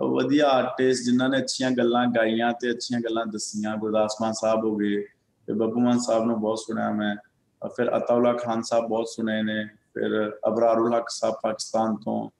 ਵਧੀਆ 0.00 0.48
ਆਰਟਿਸਟ 0.48 1.04
ਜਿਨ੍ਹਾਂ 1.04 1.28
ਨੇ 1.28 1.38
ਅੱਛੀਆਂ 1.38 1.70
ਗੱਲਾਂ 1.70 2.06
ਗਾਈਆਂ 2.06 2.52
ਤੇ 2.52 2.70
ਅੱਛੀਆਂ 2.70 3.00
ਗੱਲਾਂ 3.00 3.26
ਦੱਸੀਆਂ 3.26 3.76
ਗੁਰਦਾਸ 3.76 4.16
ਮਾਨ 4.20 4.32
ਸਾਹਿਬ 4.32 4.64
ਹੋ 4.64 4.76
ਗਏ 4.76 5.02
ਫਿਰ 5.46 5.54
ਬੱਬੂ 5.54 5.80
ਮਾਨ 5.80 5.98
ਸਾਹਿਬ 5.98 6.24
ਨੂੰ 6.24 6.40
ਬਹੁਤ 6.40 6.58
ਸੁਣਿਆ 6.58 6.90
ਮੈਂ 6.90 7.16
ਅਹ 7.64 7.68
ਫਿਰ 7.68 7.96
ਅਤਾਉਲਾ 7.96 8.32
ਖਾਨ 8.32 8.62
ਸਾਹਿਬ 8.62 8.86
ਬਹੁਤ 8.86 9.08
ਸੁਣੇ 9.08 9.42
ਨੇ 9.42 9.64
ਫਿਰ 9.64 10.32
ਅਬਰਾਰੁਲ 10.48 10.94
ਹਕ 10.94 11.04
ਸਾਹਿਬ 11.08 11.34
ਪਾਕਿਸਤਾਨ 11.42 11.96
ਤੋਂ 11.96 12.30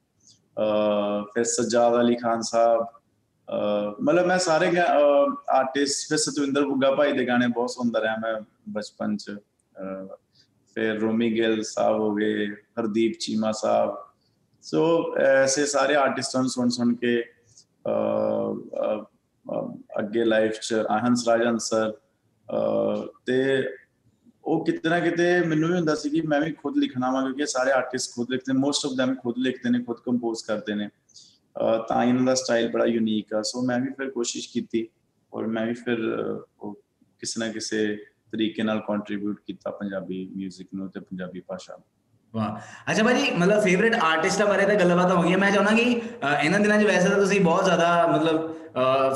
ਅਹ 0.60 1.24
ਫਿਰ 1.34 1.44
ਸਜਾਦ 1.44 2.00
ਅਲੀ 2.00 2.14
ਖਾਨ 2.14 2.42
ਸਾਹਿਬ 2.42 2.82
ਅਹ 2.82 4.02
ਮਤਲਬ 4.02 4.26
ਮੈਂ 4.26 4.38
ਸਾਰੇ 4.38 4.72
ਆਰਟਿਸਟ 5.50 6.08
ਫਿਰ 6.08 6.18
ਸਤਵਿੰਦਰ 6.18 6.64
ਬੁੱਗਾ 6.64 6.94
ਭਾਈ 6.94 7.12
ਦੇ 7.12 7.26
ਗਾਣੇ 7.26 7.46
ਬਹੁਤ 7.48 7.70
ਸੁਣਦਾ 7.70 8.00
ਰਿਹਾ 8.00 8.16
ਮੈਂ 8.16 8.40
ਬਚਪਨ 8.68 9.16
ਚ 9.16 9.30
ਅਹ 9.30 10.16
ਫਿਰ 10.74 10.98
ਰੋਮੀ 11.00 11.34
ਗਿੱਲ 11.34 11.62
ਸਾਹਿਬ 11.62 11.98
ਹੋ 12.00 12.14
ਗਏ 12.14 12.46
ਹਰਦੀਪ 12.46 13.12
ਚੀਮਾ 13.20 13.52
ਸਾਹਿਬ 13.52 13.94
ਸੋ 14.62 15.14
ਐਸੇ 15.18 15.66
ਸਾਰੇ 15.66 15.94
ਆਰਟਿਸਟਾਂ 15.94 16.40
ਨੂੰ 16.40 16.50
ਸੁਣ 16.50 16.68
ਸੁਣ 16.68 16.94
ਕੇ 16.94 17.20
ਅਹ, 17.20 17.22
ਅਹ, 17.22 17.24
ਅਹ, 17.24 17.41
ਅੱਗੇ 19.98 20.24
ਲਾਈਫ 20.24 20.52
ਚ 20.52 20.74
ਹੰਸ 20.74 21.28
ਰਾਜਨ 21.28 21.58
ਸਰ 21.58 21.92
ਤੇ 23.26 23.66
ਉਹ 24.44 24.64
ਕਿਤੇ 24.66 24.88
ਨਾ 24.88 25.00
ਕਿਤੇ 25.00 25.40
ਮੈਨੂੰ 25.40 25.70
ਵੀ 25.70 25.76
ਹੁੰਦਾ 25.76 25.94
ਸੀ 25.94 26.10
ਕਿ 26.10 26.20
ਮੈਂ 26.20 26.40
ਵੀ 26.40 26.52
ਖੁਦ 26.52 26.76
ਲਿਖਣਾ 26.76 27.12
ਵਾ 27.12 27.22
ਕਿਉਂਕਿ 27.22 27.46
ਸਾਰੇ 27.46 27.70
ਆਰਟਿਸਟ 27.70 28.14
ਖੁਦ 28.14 28.30
ਲਿਖਦੇ 28.30 28.52
ਨੇ 28.52 28.58
ਮੋਸਟ 28.58 28.86
ਆਫ 28.86 28.92
them 28.92 29.20
ਖੁਦ 29.22 29.34
ਲਿਖਦੇ 29.38 29.70
ਨੇ 29.70 29.82
ਖੁਦ 29.84 29.96
ਕੰਪੋਜ਼ 30.04 30.44
ਕਰਦੇ 30.44 30.74
ਨੇ। 30.74 30.86
ਅਹ, 30.86 31.86
ਤਾਂ 31.88 32.04
ਇਹਨਾਂ 32.04 32.22
ਦਾ 32.22 32.34
ਸਟਾਈਲ 32.34 32.70
ਬੜਾ 32.70 32.84
ਯੂਨੀਕ 32.84 33.34
ਆ। 33.34 33.42
ਸੋ 33.42 33.62
ਮੈਂ 33.62 33.80
ਵੀ 33.80 33.88
ਫਿਰ 33.88 34.10
ਕੋਸ਼ਿਸ਼ 34.10 34.52
ਕੀਤੀ 34.52 34.88
ਔਰ 35.34 35.46
ਮੈਂ 35.46 35.66
ਵੀ 35.66 35.74
ਫਿਰ 35.74 35.98
ਅਹ, 35.98 36.40
ਉਹ 36.60 36.74
ਕਿਸੇ 37.18 37.46
ਨਾ 37.46 37.52
ਕਿਸੇ 37.52 37.96
ਤਰੀਕੇ 38.32 38.62
ਨਾਲ 38.62 38.80
ਕੰਟਰੀਬਿਊਟ 38.80 39.40
ਕੀਤਾ 39.46 39.70
ਪੰਜਾਬੀ 39.70 40.30
뮤직 40.36 40.66
ਨੂੰ 40.74 40.90
ਤੇ 40.90 41.00
ਪੰਜਾਬੀ 41.00 41.40
ਭਾਸ਼ਾ 41.40 41.74
ਨੂੰ। 41.76 41.84
ਵਾਹ। 42.34 42.90
ਅੱਛਾ 42.90 43.02
ਭਾਜੀ 43.02 43.30
ਮਤਲਬ 43.30 43.62
ਫੇਵਰਿਟ 43.62 43.94
ਆਰਟਿਸਟਾਂ 43.94 44.46
ਬਾਰੇ 44.46 44.66
ਤਾਂ 44.66 44.74
ਗੱਲਬਾਤ 44.74 45.12
ਹੋ 45.12 45.22
ਗਈਆਂ। 45.22 45.38
ਮੈਂ 45.38 45.50
ਚਾਹੁੰਦਾ 45.50 45.72
ਕਿ 45.72 46.00
ਅਹ, 46.22 46.44
ਇਹਨਾਂ 46.44 46.60
ਦਿਨਾਂ 46.60 46.78
'ਚ 46.78 46.84
ਵੈਸੇ 46.84 47.08
ਤਾਂ 47.08 47.16
ਤੁਸੀਂ 47.16 47.40
ਬਹੁਤ 47.40 47.64
ਜ਼ਿਆਦਾ 47.64 48.06
ਮਤਲਬ 48.06 48.52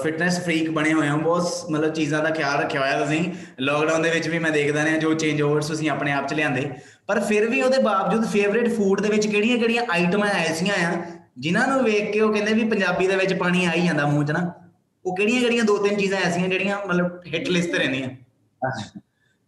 ਫਿਟਨੈਸ 0.02 0.44
ਫਰੀਕ 0.44 0.70
ਬਣੇ 0.70 0.92
ਹੋਏ 0.92 1.08
ਹੋ। 1.08 1.16
ਬਹੁਤ 1.16 1.70
ਮਤਲਬ 1.70 1.92
ਚੀਜ਼ਾਂ 1.92 2.22
ਦਾ 2.22 2.30
ਖਿਆਲ 2.30 2.60
ਰੱਖਿਆ 2.62 2.80
ਹੋਇਆ 2.80 3.00
ਤੁਸੀਂ। 3.00 3.32
ਲੋਕਡਾਊਨ 3.60 4.02
ਦੇ 4.02 4.10
ਵਿੱਚ 4.10 4.28
ਵੀ 4.28 4.38
ਮੈਂ 4.38 4.50
ਦੇਖਦਾ 4.50 4.82
ਨੇ 4.82 4.98
ਜੋ 4.98 5.14
ਚੇਂਜ 5.14 5.42
ਓਵਰਸ 5.42 5.68
ਤੁਸੀਂ 5.68 5.90
ਆਪਣੇ 5.90 6.12
ਆਪ 6.12 6.28
'ਚ 6.28 6.34
ਲਿਆਂਦੇ। 6.34 6.70
ਪਰ 7.06 7.20
ਫਿਰ 7.20 7.48
ਵੀ 7.48 7.62
ਉਹਦੇ 7.62 7.78
ਬਾਵਜੂਦ 7.78 8.26
ਫੇਵਰਿਟ 8.26 8.74
ਫੂਡ 8.74 9.00
ਦੇ 9.00 9.08
ਵਿੱਚ 9.08 9.26
ਕਿਹੜੀਆਂ-ਕਿਹੜੀਆਂ 9.26 9.82
ਆਈਟਮਾਂ 9.90 10.28
ਐਸੀਆਂ 10.28 10.88
ਆ 10.88 11.02
ਜਿਨ੍ਹਾਂ 11.38 11.68
ਨੂੰ 11.68 11.84
ਵੇਖ 11.84 12.12
ਕੇ 12.12 12.20
ਉਹ 12.20 12.32
ਕਹਿੰਦੇ 12.32 12.52
ਵੀ 12.52 12.64
ਪੰਜਾਬੀ 12.64 13.06
ਦੇ 13.06 13.16
ਵਿੱਚ 13.16 13.34
ਪਾਣੀ 13.34 13.64
ਆ 13.64 13.70
ਹੀ 13.76 13.86
ਜਾਂਦਾ 13.86 14.06
ਮੂੰਹ 14.06 14.24
'ਚ 14.24 14.30
ਨਾ। 14.30 14.52
ਉਹ 15.06 15.16
ਕਿਹੜੀਆਂ-ਕਿਹੜੀਆਂ 15.16 15.64
ਦੋ 15.64 15.76
ਤਿੰਨ 15.76 15.96
ਚੀਜ਼ਾਂ 15.96 16.20
ਐਸੀਆਂ 16.20 16.48
ਜਿਹੜੀਆਂ 16.48 16.78
ਮਤਲਬ 16.86 17.20
ਹਿੱਟ 17.34 17.48
ਲਿਸਟ 17.48 17.72
ਤੇ 17.72 17.78
ਰਹਿੰਦੀਆਂ। 17.78 18.08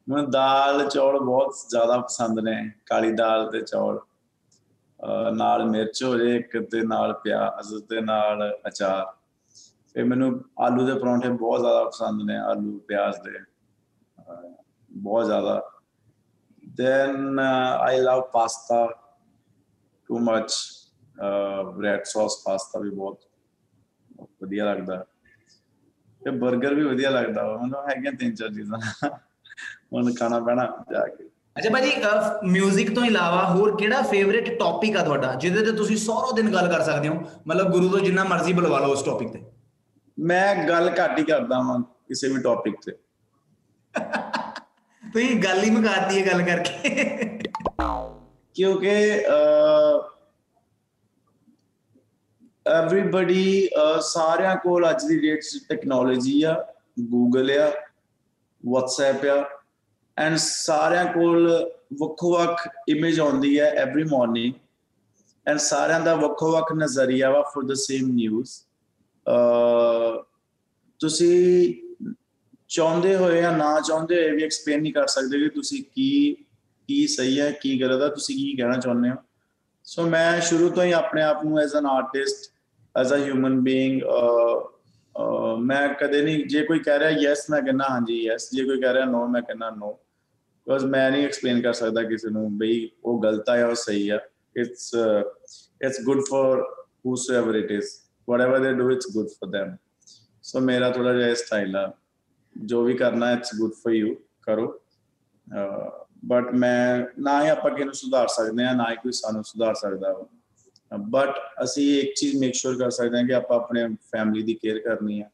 ਮੈਨੂੰ 0.08 0.30
ਦਾਲ 0.30 0.88
ਚੌਲ 0.88 1.18
ਬਹੁਤ 1.18 1.54
ਜ਼ਿਆਦਾ 1.68 1.98
ਪਸੰਦ 2.00 2.38
ਨੇ। 2.38 2.72
ਕਾਲੀ 2.86 3.12
ਦਾਲ 3.12 3.50
ਤੇ 3.50 3.60
ਚੌਲ। 3.60 3.98
ਅਹ 3.98 5.30
ਨਾਲ 5.34 5.64
ਮਿਰਚ 5.64 6.04
ਹੋ 6.04 6.16
ਜੇ 6.16 6.36
ਇੱਕ 6.36 6.58
ਤੇ 6.70 6.82
ਨਾਲ 6.82 7.12
ਪਿਆਜ਼ 7.12 7.84
ਤੇ 7.84 8.00
ਨਾਲ 8.00 8.58
ਅਚਾਰ। 8.68 9.06
ਫਿਰ 9.94 10.04
ਮੈਨੂੰ 10.04 10.44
ਆਲੂ 10.58 10.86
ਦੇ 10.86 10.94
ਪਰੌਂਠੇ 10.94 11.28
ਬਹੁਤ 11.28 11.60
ਜ਼ਿਆਦਾ 11.60 11.84
ਪਸੰਦ 11.84 12.22
ਨੇ 12.22 12.36
ਆਲੂ 12.36 12.78
ਪਿਆਜ਼ 12.78 13.16
ਦੇ। 13.16 13.38
ਅਹ 13.38 14.62
ਬਹੁਤ 14.92 15.24
ਜ਼ਿਆਦਾ। 15.24 15.70
Then 16.80 17.16
uh, 17.16 17.92
i 17.92 18.00
love 18.06 18.24
pasta 18.24 18.88
too 20.08 20.22
much 20.24 20.52
uh, 21.18 21.76
red 21.80 21.98
sauce 21.98 22.36
pasta 22.48 22.82
ਵੀ 22.82 22.90
ਬਹੁਤ 22.90 23.20
ਵਧੀਆ 24.42 24.64
ਲੱਗਦਾ। 24.64 25.04
ਤੇ 26.24 26.30
버ਗਰ 26.30 26.74
ਵੀ 26.74 26.82
ਵਧੀਆ 26.82 27.10
ਲੱਗਦਾ। 27.10 27.48
ਵਾ 27.48 27.56
ਮਤਲਬ 27.56 27.88
ਹੈਗੀਆਂ 27.88 28.12
ਤਿੰਨ 28.12 28.34
ਚਾਰ 28.34 28.48
ਚੀਜ਼ਾਂ। 28.48 29.10
ਹੁਣ 29.92 30.12
ਖਾਣਾ 30.14 30.38
ਪੈਣਾ 30.40 30.64
ਜਾ 30.92 31.06
ਕੇ। 31.06 31.24
ਅੱਛਾ 31.58 31.70
ਭਾਜੀ 31.70 31.90
뮤직 32.54 32.94
ਤੋਂ 32.94 33.04
ਇਲਾਵਾ 33.04 33.44
ਹੋਰ 33.50 33.76
ਕਿਹੜਾ 33.76 34.02
ਫੇਵਰਿਟ 34.02 34.58
ਟੌਪਿਕ 34.58 34.96
ਆ 34.96 35.02
ਤੁਹਾਡਾ 35.04 35.34
ਜਿਹਦੇ 35.34 35.64
ਤੇ 35.64 35.72
ਤੁਸੀਂ 35.72 35.96
ਸਾਰਾ 35.96 36.32
ਦਿਨ 36.36 36.52
ਗੱਲ 36.52 36.68
ਕਰ 36.68 36.82
ਸਕਦੇ 36.82 37.08
ਹੋ? 37.08 37.14
ਮਤਲਬ 37.46 37.70
ਗੁਰੂ 37.72 37.88
ਤੋਂ 37.88 38.00
ਜਿੰਨਾ 38.00 38.24
ਮਰਜ਼ੀ 38.24 38.52
ਬੁਲਵਾ 38.52 38.78
ਲਓ 38.78 38.92
ਉਸ 38.92 39.02
ਟੌਪਿਕ 39.02 39.32
ਤੇ। 39.32 39.42
ਮੈਂ 40.18 40.68
ਗੱਲ 40.68 40.90
ਘੱਟ 40.90 41.18
ਹੀ 41.18 41.24
ਕਰਦਾ 41.24 41.58
ਵਾਂ 41.58 41.78
ਕਿਸੇ 42.08 42.28
ਵੀ 42.28 42.40
ਟੌਪਿਕ 42.42 42.74
ਤੇ। 42.86 42.92
ਤੁਸੀਂ 45.12 45.36
ਗੱਲ 45.40 45.62
ਹੀ 45.62 45.70
ਮੁਕਾਤੀ 45.70 46.22
ਹੈ 46.22 46.26
ਗੱਲ 46.32 46.42
ਕਰਕੇ। 46.42 47.38
ਕਿਉਂਕਿ 48.54 48.94
ਐਵਰੀਬਾਡੀ 52.66 53.68
ਸਾਰਿਆਂ 54.00 54.56
ਕੋਲ 54.56 54.90
ਅੱਜ 54.90 55.04
ਦੀ 55.04 55.18
ਡੇਟ 55.20 55.40
'ਚ 55.40 55.58
ਟੈਕਨੋਲੋਜੀ 55.68 56.42
ਆ 56.42 56.66
ਗੂਗਲ 57.00 57.50
ਆ 57.50 57.68
WhatsApp 58.64 59.28
ਆ 59.28 59.57
ਐਂਡ 60.18 60.36
ਸਾਰਿਆਂ 60.36 61.04
ਕੋਲ 61.06 61.48
ਵੱਖੋ 62.00 62.32
ਵੱਖ 62.32 62.66
ਇਮੇਜ 62.88 63.20
ਆਉਂਦੀ 63.20 63.58
ਹੈ 63.60 63.70
ਐਵਰੀ 63.76 64.04
ਮਾਰਨਿੰਗ 64.04 64.54
ਐਂਡ 65.46 65.58
ਸਾਰਿਆਂ 65.58 66.00
ਦਾ 66.00 66.14
ਵੱਖੋ 66.14 66.50
ਵੱਖ 66.52 66.72
ਨਜ਼ਰੀਆ 66.72 67.30
ਵਾ 67.30 67.42
ਫॉर 67.54 67.64
द 67.66 67.74
ਸੇਮ 67.76 68.08
ਨਿਊਜ਼ 68.14 68.50
ਤੁਸੀਂ 71.00 71.74
ਚਾਹੁੰਦੇ 72.68 73.14
ਹੋਏ 73.16 73.40
ਜਾਂ 73.42 73.52
ਨਾ 73.52 73.80
ਚਾਹੁੰਦੇ 73.80 74.14
ਹੋਏ 74.14 74.30
ਵੀ 74.30 74.42
ਐਕਸਪਲੇਨ 74.44 74.82
ਨਹੀਂ 74.82 74.92
ਕਰ 74.92 75.06
ਸਕਦੇ 75.06 75.38
ਕਿ 75.38 75.48
ਤੁਸੀਂ 75.48 75.82
ਕੀ 75.94 76.34
ਕੀ 76.88 77.06
ਸਹੀ 77.06 77.40
ਹੈ, 77.40 77.50
ਕੀ 77.52 77.80
ਗਲਤ 77.80 78.02
ਹੈ, 78.02 78.08
ਤੁਸੀਂ 78.08 78.36
ਕੀ 78.36 78.56
ਕਹਿਣਾ 78.56 78.76
ਚਾਹੁੰਦੇ 78.80 79.10
ਹੋ? 79.10 79.16
ਸੋ 79.86 80.02
ਮੈਂ 80.06 80.40
ਸ਼ੁਰੂ 80.40 80.68
ਤੋਂ 80.68 80.84
ਹੀ 80.84 80.92
ਆਪਣੇ 80.92 81.22
ਆਪ 81.22 81.44
ਨੂੰ 81.44 81.58
as 81.60 81.74
an 81.76 81.86
artist 81.86 82.50
as 82.94 83.12
a 83.14 83.16
human 83.16 83.60
being 83.60 84.02
ਮੈਂ 85.60 85.88
ਕਦੇ 85.94 86.22
ਨਹੀਂ, 86.22 86.44
ਜੇ 86.46 86.62
ਕੋਈ 86.64 86.78
ਕਹਿ 86.78 86.98
ਰਿਹਾ 86.98 87.10
ਯੈਸ 87.10 87.48
ਮੈਂ 87.50 87.60
ਕਹਿੰਦਾ 87.62 87.84
ਹਾਂਜੀ 87.88 88.22
ਯੈਸ 88.24 88.48
ਜੇ 88.54 88.64
ਕੋਈ 88.64 88.80
ਕਹਿ 88.80 88.92
ਰਿਹਾ 88.94 89.04
ਨੋ 89.04 89.26
ਮੈਂ 89.26 89.42
ਕਹਿੰਦਾ 89.42 89.70
ਨੋ 89.70 89.98
ਬਿਕਾਜ਼ 90.68 90.84
ਮੈਂ 90.84 91.10
ਨਹੀਂ 91.10 91.24
ਐਕਸਪਲੇਨ 91.24 91.62
ਕਰ 91.62 91.72
ਸਕਦਾ 91.72 92.02
ਕਿਸੇ 92.02 92.30
ਨੂੰ 92.30 92.58
ਬਈ 92.58 92.90
ਉਹ 93.04 93.22
ਗਲਤ 93.22 93.48
ਆ 93.48 93.56
ਜਾਂ 93.56 93.68
ਉਹ 93.68 93.74
ਸਹੀ 93.74 94.08
ਆ। 94.08 94.20
It's 94.56 94.90
it's 95.84 96.00
good 96.04 96.20
for 96.30 96.58
whosoever 97.08 97.56
it 97.56 97.68
is. 97.68 97.86
Whatever 98.32 98.64
they 98.64 98.76
do, 98.76 98.84
it's 98.84 99.18
good 99.18 99.26
for 99.26 99.48
them. 99.48 99.76
So 100.42 100.60
ਮੇਰਾ 100.60 100.90
ਥੋੜਾ 100.90 101.12
ਜਿਹਾ 101.12 101.34
ਸਟਾਈਲ 101.34 101.76
ਆ। 101.76 101.92
ਜੋ 102.64 102.84
ਵੀ 102.84 102.94
ਕਰਨਾ 102.94 103.32
ਇਟਸ 103.32 103.50
ਗੁੱਡ 103.58 103.72
ਫॉर 103.72 103.92
ਯੂ 103.92 104.14
ਕਰੋ। 104.42 104.80
uh, 105.58 106.06
ਬਟ 106.24 106.54
ਮੈਂ, 106.54 107.06
ਨਾ 107.18 107.44
ਹੀ 107.44 107.48
ਆਪਾਂ 107.48 107.70
ਕਿਹਨੂੰ 107.70 107.94
ਸੁਧਾਰ 107.94 108.28
ਸਕਦੇ 108.28 108.64
ਆ 108.64 108.72
ਨਾ 108.72 108.90
ਹੀ 108.90 108.96
ਕੋਈ 108.96 109.12
ਸਾਨੂੰ 109.12 109.44
ਸੁਧਾਰ 109.44 109.74
ਸਕਦਾ 109.74 110.12
ਵਾ। 110.12 110.26
uh, 110.96 111.02
ਬਟ 111.08 111.34
ਅਸੀਂ 111.64 112.02
ਇੱਕ 112.02 112.14
ਚੀਜ਼ 112.16 112.36
ਮੇਕ 112.36 112.54
ਸ਼ੋਰ 112.54 112.78
ਕਰ 112.78 112.90
ਸਕਦੇ 112.90 113.18
ਹਾਂ 113.18 113.26
ਕਿ 113.26 113.34
ਆਪਾਂ 113.34 113.56
ਆਪਣੇ 113.56 113.88
ਫੈਮਿਲੀ 113.88 114.42
ਦੀ 114.42 114.54
ਕੇਅਰ 114.54 114.78
ਕਰਨੀ 114.78 115.20
ਆ। 115.20 115.30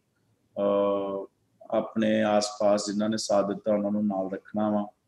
ਅਹ 0.59 1.27
ਆਪਣੇ 1.71 2.23
ਆਸ-ਪਾਸ 2.23 2.87
ਜਿਨ੍ਹਾਂ 2.87 3.11
ਨੇ 3.11 3.17
ਸਾਥ 3.17 3.49
ਦਿੱਤਾ, 3.49 3.75
ਉਹਨਾਂ 3.75 3.91
ਨੂੰ 3.91 4.07
ਨਾਲ 4.07 4.31
ਰੱਖਣਾ 4.31 4.71
ਵਾ। 4.71 4.83
ਅਹ 4.83 5.04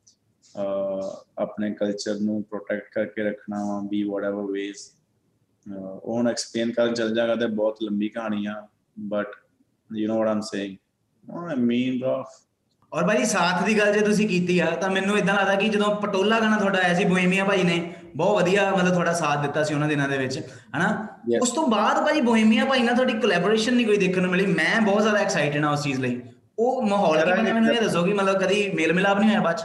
ਆਪਣੇ 1.39 1.71
ਕਲਚਰ 1.75 2.21
ਨੂੰ 2.21 2.43
ਪ੍ਰੋਟੈਕਟ 2.43 2.89
ਕਰਕੇ 2.93 3.23
ਰੱਖਣਾ 3.23 3.65
ਵਾ 3.65 3.81
ਵੀ 3.91 4.03
ਵਟਐਵਰ 4.05 4.51
ਵੇਜ਼ 4.53 4.79
ਉਹ 5.67 6.15
ਹੁਣ 6.17 6.29
ਐਕਸਪਲੇਨ 6.29 6.73
ਕਰਨ 6.73 6.95
ਚੱਲ 6.95 7.15
ਜਾਗਾ 7.15 7.35
ਤੇ 7.35 7.47
ਬਹੁਤ 7.47 7.83
ਲੰਬੀ 7.83 8.09
ਕਹਾਣੀ 8.09 8.47
ਆ 8.47 8.55
but 9.09 9.33
you 9.91 10.09
know 10.09 10.19
what 10.19 10.29
I'm 10.29 10.41
saying 10.41 10.77
I 11.25 11.57
mean 11.61 12.03
rough 12.05 12.35
ਔਰ 12.93 13.05
ਭਾਈ 13.07 13.25
ਸਾਥ 13.25 13.65
ਦੀ 13.65 13.79
ਗੱਲ 13.79 13.93
ਜੇ 13.93 14.01
ਤੁਸੀਂ 14.01 14.29
ਕੀਤੀ 14.29 14.59
ਆ 14.59 14.67
ਤਾਂ 14.71 14.91
ਮੈਨੂੰ 14.91 15.17
ਇਦਾਂ 15.19 15.35
ਲੱਗਦਾ 15.35 15.55
ਕਿ 15.55 15.69
ਜਦੋਂ 15.69 15.95
ਪਟੋਲਾ 15.95 16.39
ਗਾਣਾ 16.41 16.59
ਤੁਹਾਡਾ 16.59 16.79
ਆਇਆ 16.79 16.95
ਸੀ 16.95 17.05
ਬੋਹੇਮੀਆ 17.05 17.45
ਭਾਈ 17.45 17.63
ਨੇ 17.63 17.81
ਬਹੁਤ 18.17 18.37
ਵਧੀਆ 18.37 18.71
ਮਤਲਬ 18.71 18.93
ਤੁਹਾਡਾ 18.93 19.13
ਸਾਥ 19.13 19.43
ਦਿੱਤਾ 19.43 19.63
ਸੀ 19.65 19.75
ਉਹਨਾਂ 19.75 19.89
ਦਿਨਾਂ 19.89 20.09
ਦੇ 20.09 20.19
ਵਿੱਚ 20.19 20.39
ਹਨਾ. 20.77 21.07
ਉਸ 21.41 21.51
ਤੋਂ 21.51 21.67
ਬਾਅਦ 21.67 22.03
ਭਾਈ 22.05 22.21
ਬੋਹੇਮੀਆ 22.21 22.65
ਭਾਈ 22.65 22.83
ਨਾਲ 22.83 22.95
ਤੁਹਾਡੀ 22.95 23.13
ਕੋਲੈਬੋਰੇਸ਼ਨ 23.13 23.75
ਨਹੀਂ 23.75 23.87
ਕੋਈ 23.87 23.97
ਦੇਖਣ 23.97 24.23
ਨੂੰ 24.23 24.31
ਮਿਲੀ 24.31 24.47
ਮੈਂ 24.47 24.81
ਬਹੁਤ 24.81 25.03
ਜ਼ਿਆਦਾ 25.03 25.19
ਐਕਸਾਈਟਡ 25.19 25.65
ਹਾਂ 25.65 25.73
ਉਸ 25.73 25.83
ਚੀਜ਼ 25.83 26.01
ਲਈ। 26.01 26.21
ਉਹ 26.59 26.83
ਮਾਹੌਲ 26.83 27.21
ਕੀ 27.25 27.31
ਬਣਿਆ 27.33 27.55
ਮੈਨੂੰ 27.55 27.75
ਇਹ 27.75 27.81
ਦੱਸੋ 27.81 28.03
ਕਿ 28.05 28.13
ਮਤਲਬ 28.13 28.41
ਕਦੀ 28.43 28.69
ਮੇਲ 28.75 28.93
ਮਿਲਾਪ 28.93 29.19
ਨਹੀਂ 29.19 29.29
ਹੋਇਆ 29.29 29.41
ਬਾਅਦ 29.41 29.61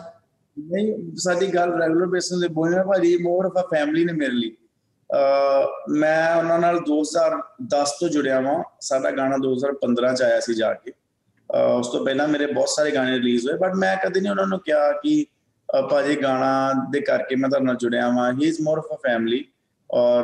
ਨਹੀਂ, 0.60 1.16
ਸਾਡੀ 1.16 1.48
ਗੱਲ 1.48 1.74
ਰੈਗੂਲਰ 1.74 2.06
ਬੇਸਿਸ 2.06 2.42
ਤੇ 2.42 2.48
ਬੋਇਨਾ 2.48 2.84
ਭਾਜੀ 2.84 3.18
ਮੋਰ 3.18 3.46
ਆਫ 3.46 3.66
ਅ 3.66 3.68
ਫੈਮਿਲੀ 3.68 4.06
ਨੇ 4.06 4.14
ਮੇਰੇ 4.14 4.32
ਲਈ। 4.32 4.58
ਅਹ 5.12 5.92
ਮੈਂ 5.92 6.36
ਉਹਨਾਂ 6.36 6.60
ਨਾਲ 6.60 6.80
2010 6.80 7.92
ਤੋਂ 8.00 8.10
ਜੁੜਿਆ 8.10 8.40
ਵਾਂ। 8.42 8.64
ਸਾਡਾ 8.82 9.12
ਗਾਣਾ 9.12 9.38
2015 9.38 10.14
ਚ 10.14 10.22
ਆਇਆ 10.22 10.40
ਸੀ 10.40 10.54
ਜਾ 10.54 10.74
ਕੇ। 10.74 10.92
ਅਹ 10.92 11.80
ਉਸ 11.80 11.88
ਤੋਂ 11.88 12.06
ਪਹਿਲਾਂ 12.06 12.28
ਮੇਰੇ 12.28 12.46
ਬਹੁਤ 12.46 12.70
ਸਾਰੇ 12.70 12.92
ਗਾਣੇ 12.92 13.12
ਰਿਲੀਜ਼ 13.12 13.50
ਹੋਏ 13.50 13.58
ਬਟ 13.58 13.74
ਮੈਂ 13.74 13.98
ਕਦੇ 13.98 14.22
ਨਹੀਂ 14.22 14.32
ਉਹਨਾਂ 14.32 14.48
ਨੂੰ 14.48 14.60
ਕਿਹਾ 14.60 14.92
ਕਿ, 14.92 15.26
ਅਹ 15.78 15.88
ਭਾਜੀ, 15.88 16.24
ਗਾਣਾ 16.24 16.72
ਦੇ 16.92 17.02
ਕਰਕੇ 17.02 17.36
ਮੈਂ 17.36 17.50
ਤੁਹਾਡੇ 17.50 17.66
ਨਾਲ 17.66 17.76
ਜੁੜਿਆ 17.76 18.10
ਵਾਂ। 18.10 18.34
He 18.34 18.48
is 18.48 18.62
more 18.62 18.78
of 18.78 18.86
a 18.94 19.02
family 19.08 19.46
or, 19.92 20.24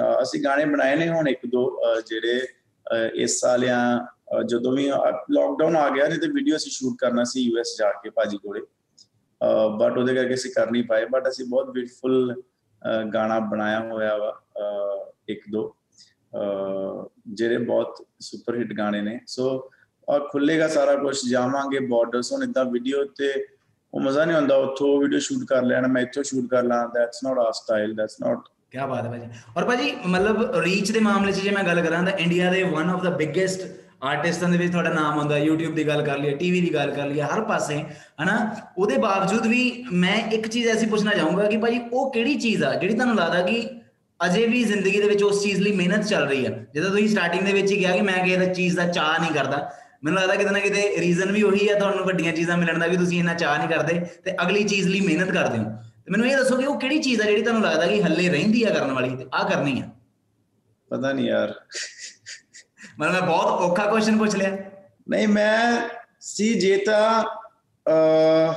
uh 0.00 0.22
ਅਸੀਂ 0.22 0.44
ਗਾਣੇ 0.44 0.64
ਬਣਾਏ 0.64 0.96
ਨੇ 0.96 1.08
ਹੁਣ 1.08 1.28
ਇੱਕ 1.28 1.40
ਦੋ, 1.46 1.76
ਅਹ 1.76 2.00
ਜਿਹੜੇ, 2.06 2.38
ਅਹ 2.38 3.14
ਇਸ 3.14 3.40
ਸਾਲ 3.40 3.64
ਜਾਂ, 3.64 4.06
ਅਹ 4.06 4.42
ਜਦੋਂ 4.42 4.72
ਵੀ 4.72 4.92
ਲੋਕਡਾਊਨ 5.30 5.76
ਆ 5.76 5.90
ਗਿਆ 5.90 6.08
ਨਹੀਂ 6.08 6.18
ਤੇ 6.18 6.26
ਵੀਡੀਓ 6.26 6.56
ਅਸੀਂ 6.56 6.72
ਸ਼ੂਟ 6.72 6.96
ਕਰਨਾ 6.98 7.24
ਸੀ 7.24 7.40
ਯੂਐਸ 7.40 7.76
ਜਾ 7.78 7.90
ਕੇ 7.90 8.10
ਭਾਜੀ 8.10 8.36
ਕੋਲੇ। 8.36 8.60
ਬਟ 9.78 9.98
ਉਹਦੇ 9.98 10.14
ਕਰਕੇ 10.14 10.34
ਅਸੀਂ 10.34 10.50
ਕਰ 10.50 10.70
ਨਹੀਂ 10.70 10.84
ਪਾਏ 10.84 11.04
ਬਟ 11.04 11.28
ਅਸੀਂ 11.28 11.44
ਬਹੁਤ 11.48 11.70
ਬਿਊਟੀਫੁਲ 11.70 12.42
ਗਾਣਾ 13.14 13.38
ਬਣਾਇਆ 13.38 13.80
ਹੋਇਆ 13.80 14.16
ਵਾ, 14.16 14.40
ਅਹ, 14.56 15.12
ਇੱਕ 15.28 15.40
ਦੋ, 15.52 15.76
ਅਹ, 16.34 17.08
ਜਿਹੜੇ 17.28 17.58
ਬਹੁਤ 17.58 18.06
ਸੁਪਰ 18.20 18.54
ਹਿੱਟ 18.54 18.72
ਗਾਣੇ 18.72 19.02
ਨੇ। 19.02 19.20
ਸੋ 19.26 19.70
ਔਰ 20.08 20.20
ਖੁੱਲੇਗਾ 20.20 20.68
ਸਾਰਾ 20.68 20.94
ਕੁਝ 20.94 21.30
ਜਾਵਾਂਗੇ 21.30 21.78
ਬਾਰਡਰਸ 21.78 22.32
ਹੁਣ 22.32 22.42
ਇਦਾਂ 22.42 22.64
ਵੀਡੀਓ 22.64 23.04
ਤੇ 23.04 23.46
ਉਹ 23.94 24.00
ਮਜ਼ਾ 24.00 24.24
ਨਹੀਂ 24.24 24.36
ਆਉਂਦਾ, 24.36 24.56
ਉੱਥੋਂ 24.56 25.00
ਵੀਡੀਓ 25.00 25.18
ਸ਼ੂਟ 25.18 25.44
ਕਰ 25.48 25.62
ਲੈਣਾ, 25.62 25.88
ਮੈਂ 25.88 26.02
ਇੱਥੋਂ 26.02 26.22
ਸ਼ੂਟ 26.22 26.50
ਕਰ 26.50 26.62
ਲਾਂ 26.62 26.88
that's 26.88 27.20
not 27.24 27.38
our 27.38 27.52
style 27.52 27.94
that's 27.94 28.16
not 28.20 28.38
ਕੀ 28.70 28.78
ਬਾਤ 28.88 29.04
ਹੈ 29.04 29.10
ਭਾਜੀ। 29.10 29.28
ਔਰ 29.56 29.64
ਭਾਜੀ, 29.64 29.96
ਮਤਲਬ 30.06 30.56
ਰੀਚ 30.56 30.92
ਦੇ 30.92 31.00
ਮਾਮਲੇ 31.00 31.32
'ਚ 31.32 31.36
ਜੇ 31.36 31.50
ਮੈਂ 31.50 31.64
ਗੱਲ 31.64 31.80
ਕਰਾਂ 31.80 32.02
ਤਾਂ 32.02 32.12
ਇੰਡੀਆ 32.12 32.52
ਦੇ 32.52 32.62
ਵਨ 32.62 32.90
ਆਫ 32.90 33.02
ਦਾ 33.02 33.10
ਬਿਗੇਸਟ 33.10 33.87
ਆਰਟਿਸਟਾਂ 34.02 34.48
ਦੇ 34.48 34.58
ਵਿੱਚ 34.58 34.70
ਤੁਹਾਡਾ 34.72 34.90
ਨਾਮ 34.90 35.18
ਆਉਂਦਾ, 35.18 35.38
YouTube 35.38 35.72
ਦੀ 35.72 35.86
ਗੱਲ 35.86 36.02
ਕਰ 36.02 36.18
ਲਈਏ 36.18 36.30
ਟੀਵੀ 36.30 36.60
ਦੀ 36.60 36.74
ਗੱਲ 36.74 36.90
ਕਰ 36.90 37.06
ਲਈਏ, 37.06 37.22
ਹਰ 37.22 37.40
ਪਾਸੇ, 37.40 37.84
ਹਨਾ? 38.22 38.56
ਉਹਦੇ 38.78 38.98
ਬਾਵਜੂਦ 38.98 39.46
ਵੀ 39.46 39.84
ਮੈਂ 39.92 40.18
ਇੱਕ 40.18 40.48
ਚੀਜ਼ 40.48 40.68
ਐਸੀ 40.68 40.86
ਪੁੱਛਣਾ 40.86 41.10
ਚਾਹੂੰਗਾ 41.10 41.50
ਕਿ 41.50 41.56
ਭਾਜੀ 41.56 41.80
ਉਹ 41.92 42.12
ਕਿਹੜੀ 42.12 42.34
ਚੀਜ਼ 42.34 42.64
ਆ 42.64 42.74
ਜਿਹੜੀ 42.74 42.94
ਤੁਹਾਨੂੰ 42.94 43.16
ਲੱਗਦਾ 43.16 43.42
ਕਿ 43.42 43.70
ਅਜੇ 44.26 44.46
ਵੀ 44.46 44.64
ਜ਼ਿੰਦਗੀ 44.64 45.00
ਦੇ 45.00 45.08
ਵਿੱਚ 45.08 45.22
ਉਸ 45.22 45.42
ਚੀਜ਼ 45.42 45.60
ਲਈ 45.60 45.72
ਮਿਹਨਤ 45.72 46.06
ਚੱਲ 46.06 46.28
ਰਹੀ 46.28 46.46
ਆ? 46.46 46.50
ਜਦੋਂ 46.74 46.90
ਤੁਸੀਂ 46.90 47.08
ਸਟਾਰਟਿੰਗ 47.08 47.42
ਦੇ 47.42 47.52
ਵਿੱਚ 47.52 47.72
ਹੀ 47.72 47.76
ਕਿਹਾ 47.76 47.92
ਕਿ 47.92 48.02
ਮੈਂ 48.02 48.24
ਕਿਸੇ 48.24 48.54
ਚੀਜ਼ 48.54 48.76
ਦਾ 48.76 48.88
ਚਾਹ 48.88 49.18
ਨਹੀਂ 49.18 49.32
ਕਰਦਾ। 49.32 49.70
ਮੈਨੂੰ 50.04 50.20
ਲੱਗਦਾ 50.20 50.34
ਕਿਤੇ 50.34 50.50
ਨਾ 50.50 50.58
ਕਿਤੇ 50.58 50.96
ਰੀਜ਼ਨ 51.00 51.32
ਵੀ 51.32 51.42
ਉਹੀ 51.42 51.68
ਹੈ 51.68 51.78
ਤੁਹਾਨੂੰ 51.78 52.04
ਵੱਡੀਆਂ 52.04 52.32
ਚੀਜ਼ਾਂ 52.32 52.56
ਮਿਲਣ 52.58 52.78
ਦਾ 52.78 52.86
ਵੀ 52.86 52.96
ਤੁਸੀਂ 52.96 53.18
ਇੰਨਾ 53.18 53.34
ਚਾਹ 53.34 53.58
ਨਹੀਂ 53.58 53.68
ਕਰਦੇ 53.68 54.06
ਤੇ 54.24 54.32
ਅਗਲੀ 54.42 54.64
ਚੀਜ਼ 54.64 54.88
ਲਈ 54.88 55.00
ਮਿਹਨਤ 55.00 55.30
ਕਰਦੇ 55.30 55.58
ਹੋ। 55.58 55.64
ਤੇ 55.64 56.10
ਮੈਨੂੰ 56.10 56.26
ਇਹ 56.26 56.36
ਦੱਸੋ 56.36 56.56
ਕਿ 56.56 56.66
ਉਹ 56.66 56.80
ਕਿਹੜੀ 56.80 56.98
ਚੀਜ਼ 56.98 57.20
ਆ 57.20 57.24
ਜਿਹੜੀ 57.24 57.42
ਤੁਹਾਨੂੰ 57.42 57.62
ਲੱਗਦਾ 57.62 57.86
ਕਿ 57.86 58.02
ਹੱਲੇ 58.02 58.28
ਰਹਿੰਦੀ 58.28 58.62
ਆ 58.62 58.70
ਕਰਨ 58.70 58.92
ਵਾਲੀ 58.92 59.16
ਤੇ 59.16 59.26
ਆ 59.34 59.48
ਕਰਨੀ 59.48 59.80
ਆ? 59.80 59.88
ਪਤਾ 60.90 61.12
ਨਹੀਂ 61.12 61.26
ਯਾਰ। 61.26 61.54
ਮਤਲਬ 63.00 63.12
ਮੈਂ 63.12 63.22
ਬਹੁਤ 63.22 63.46
ਔਖਾ 63.46 63.86
ਕੁਐਸਚਨ 63.86 64.18
ਪੁੱਛ 64.18 64.36
ਲਿਆ। 64.36 64.58
ਨਹੀਂ, 65.08 65.28
ਮੈਂ 65.28 65.88
ਸੀ 66.20 66.60
ਜੇ 66.60 66.76
ਤਾਂ, 66.76 67.24
ਅਹ, 67.88 68.52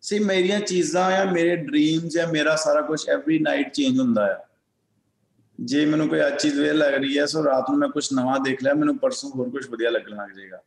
ਸੀ 0.00 0.18
ਮੇਰੀਆਂ 0.18 0.60
ਚੀਜ਼ਾਂ 0.60 1.04
ਆ 1.04 1.24
ਮੇਰੇ 1.24 1.56
ਡ੍ਰੀਮਸ 1.56 2.18
ਆ 2.18 2.26
ਮੇਰਾ 2.26 2.56
ਸਾਰਾ 2.56 2.80
ਕੁਝ 2.80 3.08
ਐਵਰੀ 3.08 3.38
ਨਾਈਟ 3.38 3.72
ਚੇਂਜ 3.72 3.98
ਹੁੰਦਾ 3.98 4.26
ਆ। 4.26 4.38
ਜੇ 5.60 5.86
ਮੈਨੂੰ 5.86 6.08
ਕੋਈ 6.08 6.26
ਅੱਜ 6.26 6.42
ਚੀਜ਼ 6.42 6.60
ਵਧੀਆ 6.60 6.72
ਲੱਗ 6.72 6.94
ਰਹੀ 6.94 7.18
ਹੈ, 7.18 7.26
ਸੋ 7.26 7.44
ਰਾਤ 7.44 7.70
ਨੂੰ 7.70 7.78
ਮੈਂ 7.78 7.88
ਕੁਝ 7.88 8.08
ਨਵਾਂ 8.12 8.40
ਦੇਖ 8.40 8.62
ਲਿਆ, 8.62 8.74
ਮੈਨੂੰ 8.74 8.98
ਪਰਸੋਂ 8.98 9.30
ਹੋਰ 9.30 9.50
ਕੁਝ 9.50 9.68
ਵਧੀਆ 9.68 9.90
ਲੱਗਣ 9.90 10.16
ਲੱਗ 10.16 10.30
ਜਾਏਗਾ। 10.30 10.60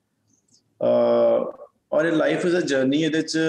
ਅਹ, 0.82 1.68
ਔਰ 1.94 2.06
ਇਹ 2.06 2.12
ਲਾਈਫ 2.12 2.46
ਇਜ਼ 2.46 2.56
ਅ 2.56 2.60
ਜਰਨੀ 2.60 3.04
ਇਹਦੇ 3.04 3.22
ਚ 3.22 3.40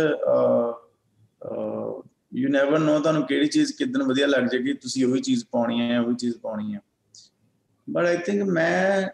ਯੂ 2.34 2.48
ਨੈਵਰ 2.48 2.78
ਨੋ 2.78 2.98
ਤੁਹਾਨੂੰ 2.98 3.22
ਕਿਹੜੀ 3.22 3.46
ਚੀਜ਼ 3.46 3.72
ਕਿਦਨ 3.72 4.02
ਵਧੀਆ 4.02 4.26
ਲੱਗ 4.26 4.44
ਜਾਏਗੀ, 4.44 4.72
ਤੁਸੀਂ 4.72 5.06
ਉਹੀ 5.06 5.20
ਚੀਜ਼ 5.20 5.44
ਪਾਉਣੀ 5.50 5.80
ਹੈ, 5.80 6.00
ਉਹੀ 6.00 6.14
ਚੀਜ਼ 6.14 6.38
ਪਾਉਣੀ 6.38 6.74
ਹੈ। 6.74 6.80
ਬਟ 7.90 8.04
ਆਈ 8.04 8.16
ਥਿੰਕ 8.16 8.42
ਮੈਂ 8.42 9.08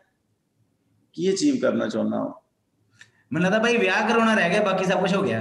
ਕੀ 1.14 1.30
ਅਚੀਵ 1.32 1.56
ਕਰਨਾ 1.62 1.88
ਚਾਹੁੰਦਾ 1.88 2.16
ਹਾਂ 2.16 2.28
ਮੈਨੂੰ 3.32 3.42
ਲੱਗਦਾ 3.42 3.58
ਭਾਈ 3.58 3.76
ਵਿਆਹ 3.76 4.08
ਕਰਾਉਣਾ 4.08 4.34
ਰਹਿ 4.34 4.50
ਗਿਆ 4.50 4.62
ਬਾਕੀ 4.62 4.84
ਸਭ 4.84 5.00
ਕੁਝ 5.00 5.14
ਹੋ 5.14 5.22
ਗਿਆ। 5.22 5.38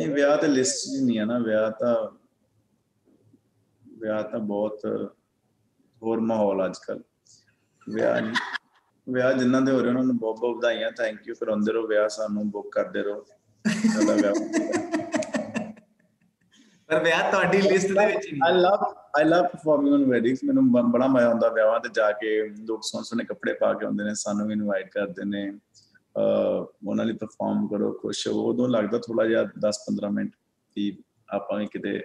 ਇਹ 0.00 0.08
ਵਿਆਹ 0.08 0.36
ਤੇ 0.36 0.46
ਲਿਸਟ 0.48 0.88
ਨਹੀਂ 1.02 1.20
ਆ 1.20 1.24
ਨਾ 1.24 1.38
ਵਿਆਹ 1.38 1.70
ਤਾਂ 1.70 1.94
ਵਿਆਹ 3.98 4.22
ਤਾਂ 4.22 4.38
ਬਹੁਤ 4.38 4.80
ਹੋਰ 6.02 6.20
ਮਾਹੌਲ 6.20 6.64
ਅੱਜ 6.66 6.76
ਕੱਲ 6.86 7.02
ਵਿਆਹ 7.88 8.20
ਵਿਆਹ 9.08 9.32
ਜਿਨ੍ਹਾਂ 9.32 9.60
ਦੇ 9.62 9.72
ਹੋ 9.72 9.80
ਰਹੇ 9.80 9.88
ਉਹਨਾਂ 9.88 10.04
ਨੂੰ 10.04 10.16
ਬਹੁਤ 10.18 10.40
ਬਹੁਤ 10.40 10.56
ਵਧਾਈਆਂ 10.56 10.90
ਥੈਂਕ 10.92 11.28
ਯੂ 11.28 11.34
ਕਰਾਉਂਦੇ 11.34 11.72
ਰਹੋ 11.72 11.86
ਵਿਆਹ 11.86 12.08
ਸਾਨੂੰ 12.08 12.50
ਬੁੱਕ 12.50 12.68
ਕਰਦੇ 12.72 13.02
ਰਹੋ। 13.02 13.24
ਸਾਡਾ 13.94 14.12
ਵਿਆਹ 14.14 14.32
ਪਰ 16.88 17.04
ਵਿਆਹ 17.04 17.30
ਤੁਹਾਡੀ 17.30 17.62
ਲਿਸਟ 17.62 17.86
ਦੇ 17.86 18.06
ਵਿੱਚ 18.06 18.32
ਹੀ 18.32 18.38
ਆਈ 18.46 18.52
ਨਹੀਂ 18.52 18.62
love 18.62 18.94
I 19.18 19.24
love 19.24 19.42
performing 19.42 19.94
on 19.94 20.04
weddings 20.04 20.38
ਮੈਨੂੰ 20.44 20.72
ਬ- 20.72 20.92
ਬੜਾ 20.92 21.06
ਮਜ਼ਾ 21.06 21.26
ਆਉਂਦਾ 21.26 21.48
ਵਿਆਹਾਂ 21.48 21.80
ਤੇ 21.80 21.88
ਜਾ 21.94 22.12
ਕੇ। 22.12 22.48
ਲੋਕ 22.48 22.80
ਸੋਹਣੇ 22.82 23.04
ਸੋਹਣੇ 23.04 23.24
ਕੱਪੜੇ 23.24 23.52
ਪਾ 23.52 23.74
ਕੇ 23.74 23.86
ਆਉਂਦੇ 23.86 24.04
ਨੇ, 24.04 24.10
ਸਾਨੂੰ 24.14 24.46
ਵੀ 24.46 24.52
ਇਨਵਾਈਟ 24.52 24.88
ਕਰਦੇ 24.88 25.24
ਨੇ। 25.24 25.52
ਅਹ, 26.16 26.66
ਉਹਨਾਂ 26.86 27.04
ਲਈ 27.04 27.12
ਪਰਫਾਰਮ 27.12 27.68
ਕਰੋ, 27.68 27.92
ਖੁਸ਼ 27.92 28.28
ਹੋ 28.28 28.50
ਉਦੋਂ 28.50 28.68
ਲੱਗਦਾ 28.68 28.98
ਥੋੜਾ 28.98 29.26
ਜਿਹਾ 29.26 29.44
10-15 29.44 30.10
ਮਿੰਟ 30.10 30.32
ਕਿ 30.74 30.98
ਆਪਾਂ 31.34 31.58
ਵੀ 31.58 31.66
ਕਿਤੇ। 31.66 32.02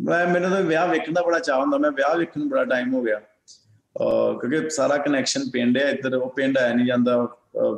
ਮੈਂ, 0.00 0.26
ਮੈਨੂੰ 0.26 0.50
ਤਾਂ 0.50 0.60
ਵਿਆਹ 0.60 0.88
ਵੇਖਣ 0.88 1.12
ਦਾ 1.12 1.22
ਬੜਾ 1.22 1.38
ਚਾਹ 1.38 1.60
ਹੁੰਦਾ। 1.60 1.78
ਮੈਂ 1.78 1.90
ਵਿਆਹ 1.90 2.16
ਵੇਖਣ 2.16 2.40
ਨੂੰ 2.40 2.48
ਬੜਾ 2.48 2.64
ਟਾਈਮ 2.64 2.94
ਹੋ 2.94 3.02
ਗਿਆ। 3.02 3.18
ਅਹ, 3.18 4.38
ਕਿਉਂਕਿ 4.38 4.70
ਸਾਰਾ 4.70 4.96
ਕਨੈਕਸ਼ਨ 4.96 5.50
ਪਿੰਡ 5.52 5.78
ਹੈ, 5.78 5.90
ਇੱਧਰ 5.90 6.14
ਉਹ 6.14 6.30
ਪਿੰਡ 6.30 6.58
ਆਇਆ 6.58 6.74
ਨਹੀਂ 6.74 6.86
ਜਾਂਦਾ। 6.86 7.28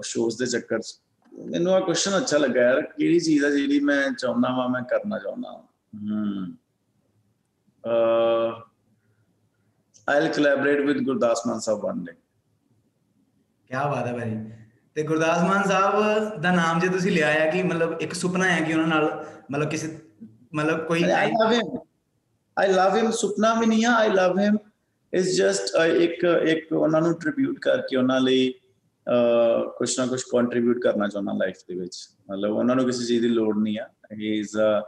ਸ਼ੋਜ਼ 0.02 0.38
ਦੇ 0.38 0.46
ਚੱਕਰ 0.46 0.78
'ਚ। 0.78 1.00
ਮੈਨੂੰ 1.50 1.74
ਆ 1.74 1.80
ਕੁਐਸਚਨ 1.80 2.16
ਅੱਛਾ 2.16 2.38
ਲੱਗਾ 2.38 2.60
ਯਾਰ। 2.60 2.82
ਕਿਹੜੀ 2.82 3.20
ਚੀਜ਼ 3.20 3.44
ਹੈ 3.44 3.50
ਜਿਹੜੀ 3.50 3.80
ਮੈਂ 3.80 4.10
ਚਾਹੁੰਦਾ 4.18 4.56
ਵਾਂ, 4.56 4.68
ਮੈਂ 4.68 4.82
ਕਰਨਾ 4.82 5.18
ਚਾਹੁੰਦਾ 5.18 5.52
ਹਾਂ 5.52 5.73
ਹਮ 5.94 6.56
uh, 7.84 8.60
I'll 10.08 10.28
collaborate 10.30 10.84
with 10.84 10.98
Gurdas 11.06 11.46
Man 11.46 11.60
Sahab 11.60 11.84
one 11.84 12.04
day. 12.04 12.16
ਕੀ 13.70 13.74
ਬਾਤ 13.90 14.06
ਹੈ 14.06 14.12
ਭਾਈ 14.12 14.34
ਤੇ 14.96 15.02
ਗੁਰਦਾਸ 15.02 15.42
ਮਾਨ 15.42 15.62
ਸਾਹਿਬ 15.68 16.40
ਦਾ 16.40 16.50
ਨਾਮ 16.50 16.80
ਜੇ 16.80 16.88
ਤੁਸੀਂ 16.88 17.12
ਲਿਆ 17.12 17.28
ਆ 17.44 17.50
ਕਿ 17.50 17.62
ਮਤਲਬ 17.62 18.00
ਇੱਕ 18.00 18.12
ਸੁਪਨਾ 18.14 18.44
ਹੈ 18.44 18.60
ਕਿ 18.60 18.74
ਉਹਨਾਂ 18.74 18.86
ਨਾਲ 18.86 19.04
ਮਤਲਬ 19.50 19.70
ਕਿਸੇ 19.70 19.88
ਮਤਲਬ 20.54 20.84
ਕੋਈ 20.86 21.02
I 21.04 21.26
love 21.30 21.54
him. 21.54 21.70
I 22.56 22.66
love 22.72 22.98
him. 22.98 23.10
ਸੁਪਨਾ 23.10 23.54
ਵੀ 23.60 23.66
ਨਹੀਂ 23.66 23.86
ਆ 23.86 23.94
I 24.02 24.10
love 24.10 24.36
him. 24.42 24.58
It's 25.12 25.32
just 25.40 25.74
uh, 25.80 25.88
ਇੱਕ 26.02 26.24
ਇੱਕ 26.48 26.72
ਉਹਨਾਂ 26.72 27.00
ਨੂੰ 27.00 27.14
ਟ੍ਰਿਬਿਊਟ 27.18 27.58
ਕਰਕੇ 27.58 27.96
ਉਹਨਾਂ 27.96 28.20
ਲਈ 28.20 28.52
ਕੁਛ 29.78 29.98
ਨਾ 29.98 30.06
ਕੁਛ 30.06 30.24
ਕੰਟਰੀਬਿਊਟ 30.32 30.78
ਕਰਨਾ 30.78 31.08
ਚਾਹੁੰਦਾ 31.08 31.32
ਲਾਈਫ 31.32 31.56
ਦੇ 31.68 31.74
ਵਿੱਚ 31.74 31.96
ਮਤਲਬ 32.30 32.52
ਉਹਨਾਂ 32.52 32.76
ਨੂੰ 32.76 32.86
ਕਿਸੇ 32.86 33.04
ਚੀਜ਼ 33.04 33.22
ਦੀ 33.22 33.28
ਲੋੜ 33.28 33.56
ਨਹੀਂ 33.58 33.78
ਆ 33.78 33.88
he 34.12 34.38
is 34.38 34.56
a 34.56 34.80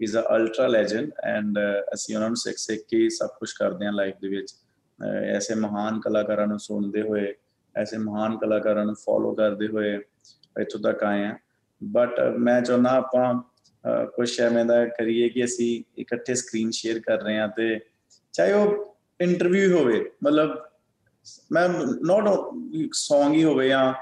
is 0.00 0.16
a 0.16 0.20
ultra 0.36 0.66
legend 0.66 1.10
and 1.24 1.58
ਅਸੀਂ 1.94 2.14
ਉਹਨਾਂ 2.14 2.28
ਨੂੰ 2.28 2.36
ਸਿੱਖ 2.36 2.56
ਸਿੱਖ 2.56 2.80
ਕੇ 2.88 2.96
ਹੀ 2.96 3.10
ਸਭ 3.10 3.26
ਕੁਝ 3.26 3.52
ਕਰਦੇ 3.52 3.86
ਹਾਂ 3.86 3.92
ਲਾਈਫ 3.92 4.14
ਦੇ 4.22 4.28
ਵਿੱਚ। 4.28 4.52
ਅਹ, 4.52 5.06
ਐਸੇ 5.06 5.54
ਮਹਾਨ 5.54 6.00
ਕਲਾਕਾਰਾਂ 6.00 6.46
ਨੂੰ 6.46 6.58
ਸੁਣਦੇ 6.58 7.02
ਹੋਏ, 7.02 7.34
ਐਸੇ 7.76 7.98
ਮਹਾਨ 7.98 8.38
ਕਲਾਕਾਰਾਂ 8.38 8.84
ਨੂੰ 8.84 8.94
ਫੋਲੋ 8.94 9.34
ਕਰਦੇ 9.34 9.66
ਹੋਏ 9.66 9.98
ਇੱਥੋਂ 10.60 10.80
ਤੱਕ 10.80 11.02
ਆਏ 11.02 11.24
ਆ 11.24 11.38
ਬਟ 11.84 12.20
ਮੈਂ 12.38 12.62
ਚਾਹੁੰਦਾ 12.62 12.90
ਆਪਾਂ, 12.90 13.42
ਅਹ, 13.42 14.06
ਕੁਛ 14.06 14.40
ਐਵੇਂ 14.40 14.64
ਦਾ 14.64 14.86
ਕਰੀਏ 14.86 15.28
ਕਿ 15.28 15.44
ਅਸੀਂ 15.44 16.00
ਇਕੱਠੇ 16.00 16.34
ਸਕਰੀਨ 16.34 16.70
ਸ਼ੇਅਰ 16.70 16.98
ਕਰ 16.98 17.22
ਰਹੇ 17.22 17.38
ਹਾਂ 17.38 17.48
ਤੇ 17.48 17.80
ਚਾਹੇ 18.32 18.52
ਉਹ 18.52 18.96
ਇੰਟਰਵਿਊ 19.20 19.78
ਹੋਵੇ, 19.78 20.10
ਮਤਲਬ 20.24 20.58
ਮੈਂ 21.52 21.68
ਨੋਟ 22.04 22.28
Song 22.74 23.32
ਹੀ 23.32 23.44
ਹੋਵੇ 23.44 23.68
ਜਾਂ 23.68 23.94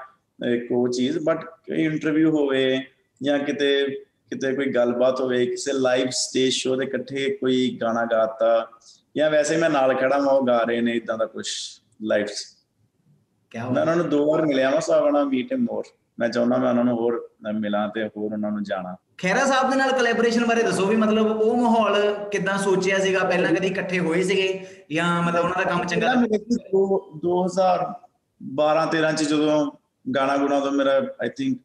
ਇੱਕ 0.46 0.72
ਉਹ 0.72 0.88
ਚੀਜ਼ 0.88 1.18
ਬਟ 1.18 1.38
ਇੰਟਰਵਿਊ 1.68 2.30
ਹੋਵੇ 2.30 2.78
ਜਾਂ 3.22 3.38
ਕਿਤੇ 3.38 3.98
ਕਿਤੇ 4.32 4.54
ਕੋਈ 4.54 4.66
ਗੱਲਬਾਤ 4.72 5.20
ਹੋਵੇ 5.20 5.44
ਕਿਸੇ 5.46 5.72
ਲਾਈਵ 5.72 6.08
ਸਟੇਜ 6.10 6.52
ਸ਼ੋਅ 6.52 6.76
ਦੇ 6.76 6.84
ਇਕੱਠੇ 6.84 7.28
ਕੋਈ 7.34 7.78
ਗਾਣਾ 7.82 8.04
ਗਾਤਾ 8.04 8.48
ਜਾਂ 9.16 9.30
ਵੈਸੇ 9.30 9.56
ਮੈਂ 9.56 9.70
ਨਾਲ 9.70 9.94
ਖੜਾ 9.94 10.18
ਮੈਂ 10.18 10.32
ਉਹ 10.32 10.46
ਗਾ 10.46 10.58
ਰਹੇ 10.62 10.80
ਨੇ 10.80 10.92
ਇਦਾਂ 10.92 11.18
ਦਾ 11.18 11.26
ਕੁਝ 11.26 11.46
ਲਾਈਵ 12.02 12.26
ਕੀ 13.52 13.58
ਮੈਂ 13.58 13.66
ਉਹਨਾਂ 13.66 13.96
ਨੂੰ 13.96 14.08
ਦੋ 14.08 14.24
ਵਾਰ 14.26 14.44
ਮਿਲਿਆ 14.46 14.70
ਵਾਂ 14.70 14.80
ਸੋ 14.80 14.92
ਆਵਣਾ 14.92 15.24
ਮੀਟ 15.24 15.52
ਹਿਮ 15.52 15.64
ਮੋਰ 15.64 15.84
ਮੈਂ 16.18 16.28
ਚਾਹੁੰਦਾ 16.28 16.56
ਮੈਂ 16.56 16.68
ਉਹਨਾਂ 16.70 16.84
ਨੂੰ 16.84 16.96
ਹੋਰ 16.96 17.28
ਮਿਲਾਂ 17.54 17.88
ਤੇ 17.88 18.04
ਹੋਰ 18.06 18.32
ਉਹਨਾਂ 18.32 18.50
ਨੂੰ 18.50 18.62
ਜਾਣਾ। 18.64 18.96
ਖੈਰਾ 19.18 19.44
ਸਾਹਿਬ 19.46 19.70
ਦੇ 19.70 19.76
ਨਾਲ 19.76 19.92
ਕੋਲੈਬੋਰੇਸ਼ਨ 19.92 20.44
ਬਾਰੇ 20.46 20.62
ਦੱਸੋ 20.62 20.86
ਵੀ 20.86 20.96
ਮਤਲਬ 20.96 21.26
ਉਹ 21.30 21.56
ਮਾਹੌਲ 21.56 21.94
ਕਿਦਾਂ 22.32 22.56
ਸੋਚਿਆ 22.58 22.98
ਸੀਗਾ? 22.98 23.24
ਪਹਿਲਾਂ 23.24 23.52
ਕਦੀ 23.52 23.66
ਇਕੱਠੇ 23.66 23.98
ਹੋਏ 23.98 24.22
ਸੀਗੇ 24.22 24.66
ਜਾਂ 24.92 25.22
ਮਤਲਬ 25.22 25.44
ਉਹਨਾਂ 25.44 25.64
ਦਾ 25.64 25.70
ਕੰਮ 25.70 25.84
ਚੰਗਾ 25.84 26.06
ਪਹਿਲਾਂ 26.06 26.22
ਮੇਰੇ 26.22 26.38
ਕੋਲ 26.38 26.58
ਦੋ- 26.72 27.18
2012 27.20 28.84
13 28.86 29.12
ਚ 29.12 29.22
ਜਦੋਂ 29.22 29.70
ਗਾਣਾ 30.14 30.36
ਗੁਣਾ 30.36 30.60
ਤੋਂ 30.60 30.72
ਮੇਰਾ 30.72 30.92
ਆਈ 31.20 31.28
ਥਿੰਕ 31.28 31.58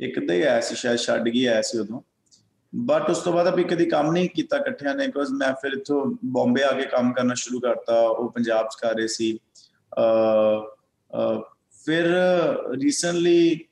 ਇੱਕ 0.00 0.28
ਤੇ 0.28 0.46
ਆਇਆ 0.46 0.60
ਸੀ 0.60 0.74
ਸ਼ਾਇਦ 0.74 0.98
ਛੱਡ 0.98 1.28
ਗਈ 1.28 1.44
ਆਇਆ 1.44 1.62
ਸੀ 1.62 1.78
ਉਦੋਂ। 1.78 2.00
ਬਟ 2.74 3.10
ਉਸ 3.10 3.18
ਤੋਂ 3.18 3.32
ਬਾਅਦ 3.32 3.48
අපි 3.48 3.64
ਕਦੀ 3.68 3.84
ਕੰਮ 3.86 4.12
ਨਹੀਂ 4.12 4.28
ਕੀਤਾ 4.28 4.56
ਇਕੱਠਿਆਂ 4.56 4.94
ਨੇ 4.94 5.06
ਬਿਕੋਜ਼ 5.06 5.32
ਮੈਂ 5.32 5.52
ਫਿਰ 5.52 5.72
ਇੱਥੋਂ 5.72 6.16
ਬੰਬੇ 6.24 6.62
ਆ 6.62 6.72
ਕੇ 6.72 6.82
ਕੰਮ 6.82 7.12
ਕਰਨਾ 7.12 7.34
ਸ਼ੁਰੂ 7.34 7.60
ਕਰਤਾ 7.60 8.00
ਉਹ 8.00 8.30
ਪੰਜਾਬ 8.30 8.66
ਚ 8.66 8.74
ਕਰ 8.80 8.94
ਰਹੇ 8.94 9.06
ਸੀ। 9.06 9.38
ਅ 9.92 10.60
ਅ 11.10 11.40
ਫਿਰ 11.84 12.04
ਰੀਸੈਂਟਲੀ 12.82 13.64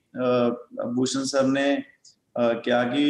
ਭੂਸ਼ਣ 0.97 1.25
ਸਰ 1.25 1.43
ਨੇ 1.43 1.83
ਅਹ, 2.41 2.55
ਕਿਹਾ 2.55 2.85
ਕਿ 2.85 3.03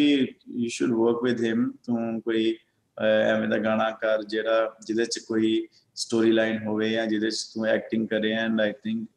you 0.48 0.68
should 0.68 0.90
work 0.90 1.22
with 1.22 1.44
him 1.44 1.72
ਤੂੰ 1.84 2.20
ਕੋਈ 2.20 2.56
ਅਹ, 2.98 3.04
ਐਵੇਂ 3.04 3.48
ਦਾ 3.48 3.58
ਗਾਣਾ 3.58 3.90
ਕਰ 3.90 4.22
ਜਿਹੜਾ 4.22 4.76
ਜਿਹਦੇ 4.86 5.04
ਚ 5.04 5.18
ਕੋਈ 5.18 5.68
ਸਟੋਰੀ 5.94 6.32
ਲਾਈਨ 6.32 6.66
ਹੋਵੇ 6.66 6.90
ਜਾਂ 6.90 7.06
ਜਿਹਦੇ 7.06 7.30
ਚ 7.30 7.50
ਤੂੰ 7.54 7.66
ਐਕਟਿੰਗ 7.66 8.08
ਕਰੇ। 8.08 8.32
And 8.32 8.60
I 8.60 8.72
think 8.72 9.08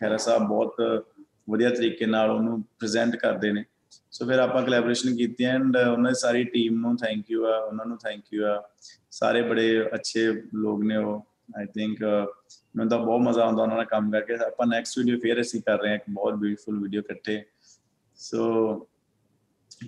Khaira 0.00 0.16
Sahib 0.16 0.42
ਬਹੁਤ 0.42 0.76
ਵਧੀਆ 1.50 1.70
ਤਰੀਕੇ 1.70 2.06
ਨਾਲ 2.06 2.30
ਉਹਨੂੰ 2.30 2.62
ਪ੍ਰੈਜ਼ੈਂਟ 2.62 3.16
ਕਰਦੇ 3.16 3.52
ਨੇ। 3.52 3.64
ਸੋ 4.10 4.26
ਫਿਰ 4.26 4.38
ਆਪਾਂ 4.38 4.62
ਕੋਲੈਬੋਰੇਸ਼ਨ 4.62 5.16
ਕੀਤੀ 5.16 5.44
ਐਂਡ 5.44 5.76
ਉਹਨਾਂ 5.76 6.10
ਦੀ 6.10 6.18
ਸਾਰੀ 6.20 6.44
ਟੀਮ 6.44 6.80
ਨੂੰ 6.80 6.96
ਥੈਂਕ 6.96 7.30
ਯੂ 7.30 7.46
ਆ, 7.46 7.56
ਉਹਨਾਂ 7.56 7.86
ਨੂੰ 7.86 7.98
ਥੈਂਕ 7.98 8.22
ਯੂ 8.32 8.44
ਆ। 8.46 8.62
ਸਾਰੇ 9.10 9.42
ਬੜੇ 9.42 9.86
ਅੱਛੇ 9.94 10.26
ਲੋਕ 10.54 10.82
ਨੇ 10.82 10.96
ਉਹ। 10.96 11.26
ਆਈ 11.56 11.66
ਥਿੰਕ 11.66 12.02
ਮੈਨੂੰ 12.76 12.88
ਤਾਂ 12.88 12.98
ਬਹੁਤ 12.98 13.20
ਮਜ਼ਾ 13.20 13.42
ਆਉਂਦਾ 13.42 13.62
ਉਹਨਾਂ 13.62 13.76
ਨਾਲ 13.76 13.84
ਕੰਮ 13.84 14.10
ਕਰਕੇ। 14.10 14.34
ਆਪਾਂ 14.34 14.66
ਨੈਕਸਟ 14.66 14.98
ਵੀਡੀਓ 14.98 15.18
ਫੇਰ 15.18 15.40
ਅਸੀਂ 15.40 15.60
ਕਰ 15.62 15.80
ਰਹੇ 15.80 15.88
ਹਾਂ 15.88 15.96
ਇੱਕ 15.96 16.04
ਬਹੁਤ 16.10 16.34
ਬਿਊਟੀਫੁਲ 16.34 16.82
ਵੀਡੀਓ 16.82 17.00
ਇਕੱਠੇ। 17.00 17.42
ਸੋ 18.16 18.74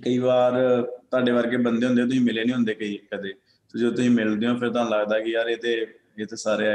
ਕਈ 0.03 0.19
ਵਾਰ 0.19 0.53
ਤੁਹਾਡੇ 0.83 1.33
ਵਰਗੇ 1.33 1.57
ਬੰਦੇ 1.57 1.87
ਹੁੰਦੇ, 1.87 2.03
ਤੁਸੀਂ 2.03 2.21
ਮਿਲੇ 2.21 2.45
ਨਹੀਂ 2.45 2.55
ਹੁੰਦੇ 2.55 2.75
ਕਈ 2.75 2.97
ਕਦੇ। 3.13 3.33
ਤੇ 3.33 3.79
ਜਦੋਂ 3.79 3.93
ਤੁਸੀਂ 3.93 4.11
ਮਿਲਦੇ 4.11 4.49
ਹੋ, 4.49 4.57
ਫਿਰ 4.57 4.71
ਤੁਹਾਨੂੰ 4.71 4.93
ਲੱਗਦਾ 4.93 5.21
ਕਿ 5.21 5.31
ਯਾਰ 5.31 5.49
ਇਹ 5.49 5.57
ਤੇ 5.57 5.87
ਇਹ 6.19 6.27
ਤੇ 6.27 6.37
ਸਾਰੇ 6.37 6.67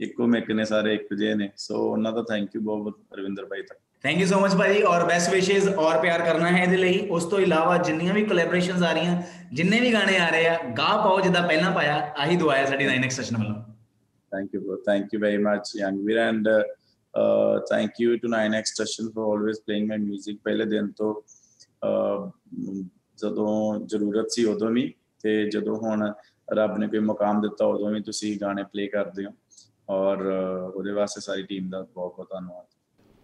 ਇੱਕੋ 0.00 0.26
ਮਿੱਕ 0.26 0.50
ਨੇ, 0.50 0.64
ਸਾਰੇ 0.64 0.94
ਇੱਕ 0.94 1.14
ਜਿਹੇ 1.14 1.34
ਨੇ। 1.34 1.50
ਸੋ 1.56 1.92
ਉਹਨਾਂ 1.92 2.12
ਦਾ 2.12 2.22
ਥੈਂਕ 2.22 2.54
ਯੂ 2.54 2.60
ਬਹੁਤ 2.60 2.82
ਬਹੁਤ 2.82 3.18
ਰਵਿੰਦਰ 3.18 3.44
ਭਾਈ 3.46 3.62
ਦਾ। 3.62 3.74
ਥੈਂਕ 4.04 4.20
ਯੂ 4.20 4.26
ਸੋ 4.26 4.38
ਮਚ 4.40 4.54
ਭਾਜੀ 4.56 4.82
ਔਰ 4.82 5.04
ਬੈਸਟ 5.06 5.30
ਵਿਸ਼ੇਸ 5.30 5.68
ਔਰ 5.68 5.98
ਪਿਆਰ 6.00 6.22
ਕਰਨਾ 6.22 6.50
ਹੈ 6.50 6.62
ਇਹਦੇ 6.62 6.76
ਲਈ 6.76 7.06
ਉਸ 7.10 7.24
ਤੋਂ 7.24 7.40
ਇਲਾਵਾ 7.40 7.76
ਜਿੰਨੀਆਂ 7.78 8.14
ਵੀ 8.14 8.24
ਕੋਲੈਬੋਰੇਸ਼ਨਸ 8.24 8.82
ਆ 8.82 8.92
ਰਹੀਆਂ 8.92 9.20
ਜਿੰਨੇ 9.52 9.80
ਵੀ 9.80 9.92
ਗਾਣੇ 9.92 10.16
ਆ 10.18 10.28
ਰਹੇ 10.28 10.46
ਆ 10.46 10.56
ਗਾ 10.78 10.96
ਪਾਓ 10.96 11.20
ਜਿੱਦਾਂ 11.20 11.42
ਪਹਿਲਾਂ 11.48 11.70
ਪਾਇਆ 11.72 11.98
ਆਹੀ 12.16 12.36
ਦੁਆ 12.36 12.56
ਹੈ 12.56 12.64
ਸਾਡੀ 12.66 12.88
9x 12.88 13.10
ਸੈਸ਼ਨ 13.10 13.36
ਵੱਲੋਂ 13.36 13.60
Thank 14.32 14.54
you, 14.54 14.60
bro. 14.60 14.76
Thank 14.78 15.12
you 15.12 15.18
very 15.18 15.38
much, 15.38 15.74
Youngveer, 15.74 16.20
and 16.20 16.46
uh, 16.48 16.62
uh, 17.14 17.60
thank 17.70 17.98
you 17.98 18.18
to 18.18 18.28
9X 18.28 18.66
Station 18.68 19.10
for 19.12 19.24
always 19.24 19.60
playing 19.60 19.88
my 19.88 19.98
music. 19.98 20.38
ਪਹਿਲੇ 20.44 20.64
ਦਿਨ 20.66 20.90
ਤੋਂ 20.92 21.14
uh, 21.82 22.30
ਜਦੋਂ 23.18 23.86
ਜ਼ਰੂਰਤ 23.86 24.30
ਸੀ 24.30 24.44
ਉਦੋਂ 24.44 24.70
ਵੀ 24.70 24.92
ਤੇ 25.24 25.34
ਜਦੋਂ 25.50 25.76
ਹੁਣ 25.76 26.12
ਰੱਬ 26.54 26.78
ਨੇ 26.78 26.88
ਕੋਈ 26.88 26.98
ਮੁਕਾਮ 27.00 27.40
ਦਿੱਤਾ 27.40 27.66
ਉਦੋਂ 27.66 27.90
ਵੀ 27.90 28.00
ਤੁਸੀਂ 28.00 28.38
ਗਾਣੇ 28.40 28.62
ਪਲੇ 28.62 28.86
ਕਰਦੇ 28.88 29.24
ਹੋ 29.24 29.32
ਔਰ 29.88 30.18
uh, 30.18 30.72
ਉਹਦੇ 30.74 30.92
ਵਾਸਤੇ 30.92 31.20
ਸਾਰੀ 31.20 31.42
ਟੀਮ 31.42 31.68
ਦਾ 31.70 31.82
ਬਹੁਤ 31.82 32.16
ਬਹੁਤ 32.16 32.28
ਧੰਨਵਾਦ 32.30 32.71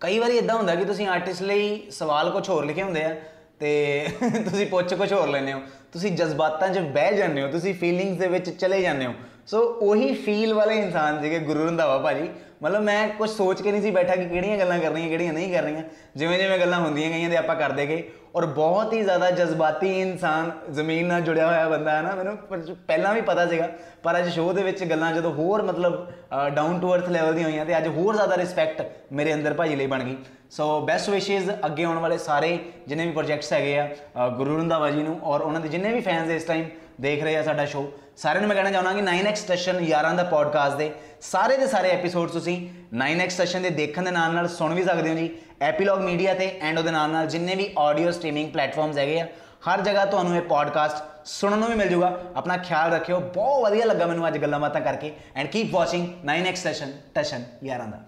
ਕਈ 0.00 0.18
ਵਾਰੀ 0.18 0.36
ਇਦਾਂ 0.36 0.56
ਹੁੰਦਾ 0.56 0.74
ਕਿ 0.74 0.84
ਤੁਸੀਂ 0.84 1.06
ਆਰਟਿਸਟ 1.08 1.42
ਲਈ 1.42 1.86
ਸਵਾਲ 1.90 2.30
ਕੁਝ 2.30 2.48
ਹੋਰ 2.48 2.64
ਲਿਖੇ 2.64 2.82
ਹੁੰਦੇ 2.82 3.04
ਆ 3.04 3.16
ਤੇ 3.60 4.06
ਤੁਸੀਂ 4.50 4.66
ਪੁੱਛ 4.66 4.94
ਕੁਝ 4.94 5.12
ਹੋਰ 5.12 5.28
ਲੈਂਦੇ 5.28 5.52
ਹੋ। 5.52 5.60
ਤੁਸੀਂ 5.92 6.12
ਜਜ਼ਬਾਤਾਂ 6.12 6.68
'ਚ 6.68 6.78
ਬਹਿ 6.78 7.16
ਜਾਂਦੇ 7.16 7.42
ਹੋ, 7.42 7.48
ਤੁਸੀਂ 7.48 7.74
ਫੀਲਿੰਗਸ 7.74 8.18
ਦੇ 8.18 8.28
ਵਿੱਚ 8.28 8.50
ਚਲੇ 8.50 8.82
ਜਾਂਦੇ 8.82 9.06
ਹੋ। 9.06 9.14
ਸੋ 9.46 9.78
ਉਹੀ 9.80 10.14
ਫੀਲ 10.14 10.54
ਵਾਲੇ 10.54 10.76
ਇਨਸਾਨ 10.76 11.22
ਸੀਗੇ 11.22 11.38
ਗੁਰੂ 11.38 11.66
ਰੰਧਾਵਾ 11.66 11.98
ਭਾਜੀ। 11.98 12.30
ਮਤਲਬ 12.62 12.82
ਮੈਂ 12.82 13.08
ਕੁਝ 13.08 13.30
ਸੋਚ 13.30 13.62
ਕੇ 13.62 13.72
ਨਹੀਂ 13.72 13.82
ਸੀ 13.82 13.90
ਬੈਠਾ 13.90 14.16
ਕਿ 14.16 14.24
ਕਿਹੜੀਆਂ 14.24 14.58
ਗੱਲਾਂ 14.58 14.78
ਕਰਨੀਆਂ, 14.78 15.08
ਕਿਹੜੀਆਂ 15.08 15.32
ਨਹੀਂ 15.32 15.52
ਕਰਨੀਆਂ। 15.52 15.82
ਜਿਵੇਂ 16.16 16.38
ਜਿਵੇਂ 16.38 16.58
ਗੱਲਾਂ 16.58 16.80
ਹੁੰਦੀਆਂ 16.80 17.10
ਗਈਆਂ 17.10 17.30
ਤੇ 17.30 17.36
ਆਪਾਂ 17.36 17.56
ਕਰਦੇ 17.56 17.86
ਗਏ। 17.86 18.10
ਔਰ 18.36 18.46
ਬਹੁਤ 18.46 18.92
ਹੀ 18.92 19.02
ਜ਼ਿਆਦਾ 19.02 19.30
ਜਜ਼ਬਾਤੀ 19.30 20.00
ਇਨਸਾਨ 20.00 20.52
ਜ਼ਮੀਨ 20.70 21.06
ਨਾਲ 21.06 21.20
ਜੁੜਿਆ 21.20 21.46
ਹੋਇਆ 21.46 21.68
ਬੰਦਾ 21.68 21.96
ਹੈ 21.96 22.02
ਨਾ, 22.02 22.14
ਮੈਨੂੰ 22.14 22.36
ਪ- 22.36 22.76
ਪਹਿਲਾਂ 22.86 23.14
ਵੀ 23.14 23.20
ਪਤਾ 23.20 23.46
ਸੀਗਾ। 23.46 23.68
ਪਰ 24.02 24.18
ਅੱਜ 24.18 24.28
ਸ਼ੋਅ 24.28 24.52
ਦੇ 24.52 24.62
ਵਿੱਚ 24.62 24.82
ਗੱਲਾਂ 24.84 25.12
ਜਦੋਂ 25.12 25.32
ਹੋਰ 25.32 25.62
ਮਤਲਬ 25.62 26.06
ਡਾਊਨ 26.54 26.78
ਟੂ 26.80 26.94
ਅਰਥ 26.94 27.08
ਲੈਵਲ 27.08 27.34
ਦੀਆਂ 27.34 27.48
ਹੋਈਆਂ 27.48 27.64
ਤੇ 27.66 27.76
ਅੱਜ 27.78 27.86
ਹੋਰ 27.88 28.14
ਜ਼ਿਆਦਾ 28.14 28.36
ਰਿਸਪੈਕਟ 28.36 28.82
ਮੇਰੇ 29.12 29.34
ਅੰਦਰ 29.34 29.54
ਭਾਜੀ 29.54 29.76
ਲਈ 29.76 29.86
ਬਣ 29.86 30.02
ਗਈ। 30.04 30.16
ਸੋ 30.50 30.80
ਬੈਸਟ 30.80 31.10
ਵਿਸ਼ੇਸ 31.10 31.48
ਅੱਗੇ 31.66 31.84
ਆਉਣ 31.84 31.98
ਵਾਲੇ 31.98 32.18
ਸਾਰੇ 32.18 32.58
ਜਿੰਨੇ 32.88 33.06
ਵੀ 33.06 33.12
ਪ੍ਰੋਜੈਕਟਸ 33.12 33.52
ਹੈਗੇ 33.52 33.78
ਆ 33.78 33.86
ਅ, 33.86 34.28
ਗੁਰੂ 34.28 34.56
ਰੰਧਾਵਾ 34.58 34.90
ਜੀ 34.90 35.02
ਨੂੰ 35.02 35.18
ਔਰ 35.22 35.40
ਉਹਨਾਂ 35.40 35.60
ਦੇ 35.60 35.68
ਜਿੰਨੇ 35.68 35.92
ਵੀ 35.92 36.00
ਫੈਨਸ 36.00 36.30
ਇਸ 36.30 36.44
ਟਾਈਮ 36.44 36.64
ਦੇਖ 37.00 37.22
ਰਹੇ 37.24 37.36
ਆ 37.36 37.42
ਸਾਡਾ 37.42 37.64
ਸ਼ੋਅ 37.64 37.86
ਸਾਰਿਆਂ 38.16 38.40
ਨੂੰ 38.40 38.48
ਮੈਂ 38.48 38.56
ਕਹਿਣਾ 38.56 38.70
ਚਾਹੁੰਦਾ 38.70 38.92
ਕਿ 38.92 39.02
9x 39.02 39.34
ਸਟੇਸ਼ਨ 39.36 39.80
ਯਾਰਾਂ 39.80 40.14
ਦਾ 40.14 40.22
ਪੋਡਕਾਸਟ 40.24 40.76
ਦੇ 40.76 40.90
ਸਾਰੇ 41.22 41.56
ਦੇ 41.56 41.66
ਸਾਰੇ 41.66 41.90
ਐਪੀਸੋਡ 41.90 42.30
ਤੁਸੀਂ 42.30 42.56
9x 42.98 43.30
ਸਟੇਸ਼ਨ 43.30 43.62
ਦੇ 43.62 43.70
ਦੇਖਣ 43.72 44.02
ਦੇ 44.02 44.10
ਨਾਲ 44.10 44.32
ਨਾਲ 44.34 44.48
ਸੁਣ 44.48 44.74
ਵੀ 44.74 44.82
ਸਕਦੇ 44.84 45.10
ਹੋ 45.10 45.14
ਜੀ। 45.14 45.28
ਐਪੀਲੌਗ 45.62 46.00
ਮੀਡੀਆ 46.00 46.34
ਤੇ 46.34 46.50
ਐਂਡ 46.62 46.78
ਉਹਦੇ 46.78 46.90
ਨਾਲ 46.90 47.10
ਨਾਲ 47.10 47.26
ਜਿੰਨੇ 47.26 47.54
ਵੀ 47.54 47.68
ਆਡੀਓ 47.78 48.10
ਸਟ੍ਰੀਮਿੰਗ 48.10 48.50
ਪਲੇਟਫਾਰਮਸ 48.52 48.98
ਹੈਗੇ 48.98 49.20
ਆ 49.20 49.26
ਹਰ 49.62 49.80
ਜਗ੍ਹਾ 49.80 50.04
ਤੁਹਾਨੂੰ 50.04 50.36
ਇਹ 50.36 50.42
ਪੋਡਕਾਸਟ 50.42 51.02
ਸੁਣਨ 51.28 51.58
ਨੂੰ 51.58 51.68
ਵੀ 51.68 51.74
ਮਿਲ 51.74 51.88
ਜੂਗਾ 51.88 52.08
ਆਪਣਾ 52.36 52.56
ਖਿਆਲ 52.56 52.92
ਰੱਖਿਓ 52.92 53.18
ਬਹੁਤ 53.34 53.62
ਵਧੀਆ 53.62 53.84
ਲੱਗਾ 53.84 54.06
ਮੈਨੂੰ 54.06 54.26
ਅੱਜ 54.28 54.36
ਗੱਲਾਂ 54.38 54.60
ਬਾਤਾਂ 54.60 54.80
ਕਰਕੇ 54.80 55.12
and 55.36 55.48
keep 55.48 55.74
watching 55.74 56.06
9x 56.28 56.54
station 56.54 56.92
Tashan 57.14 57.44
ਯਾਰਾਂ 57.64 57.86
ਦਾ 57.86 57.98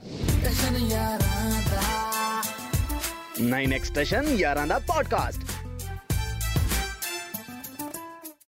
9x 3.41 3.85
ਸਟੇਸ਼ਨ 3.85 4.29
ਯਾਰਾਂ 4.39 4.67
ਦਾ 4.67 4.79
ਪੋਡਕਾਸਟ 4.87 5.60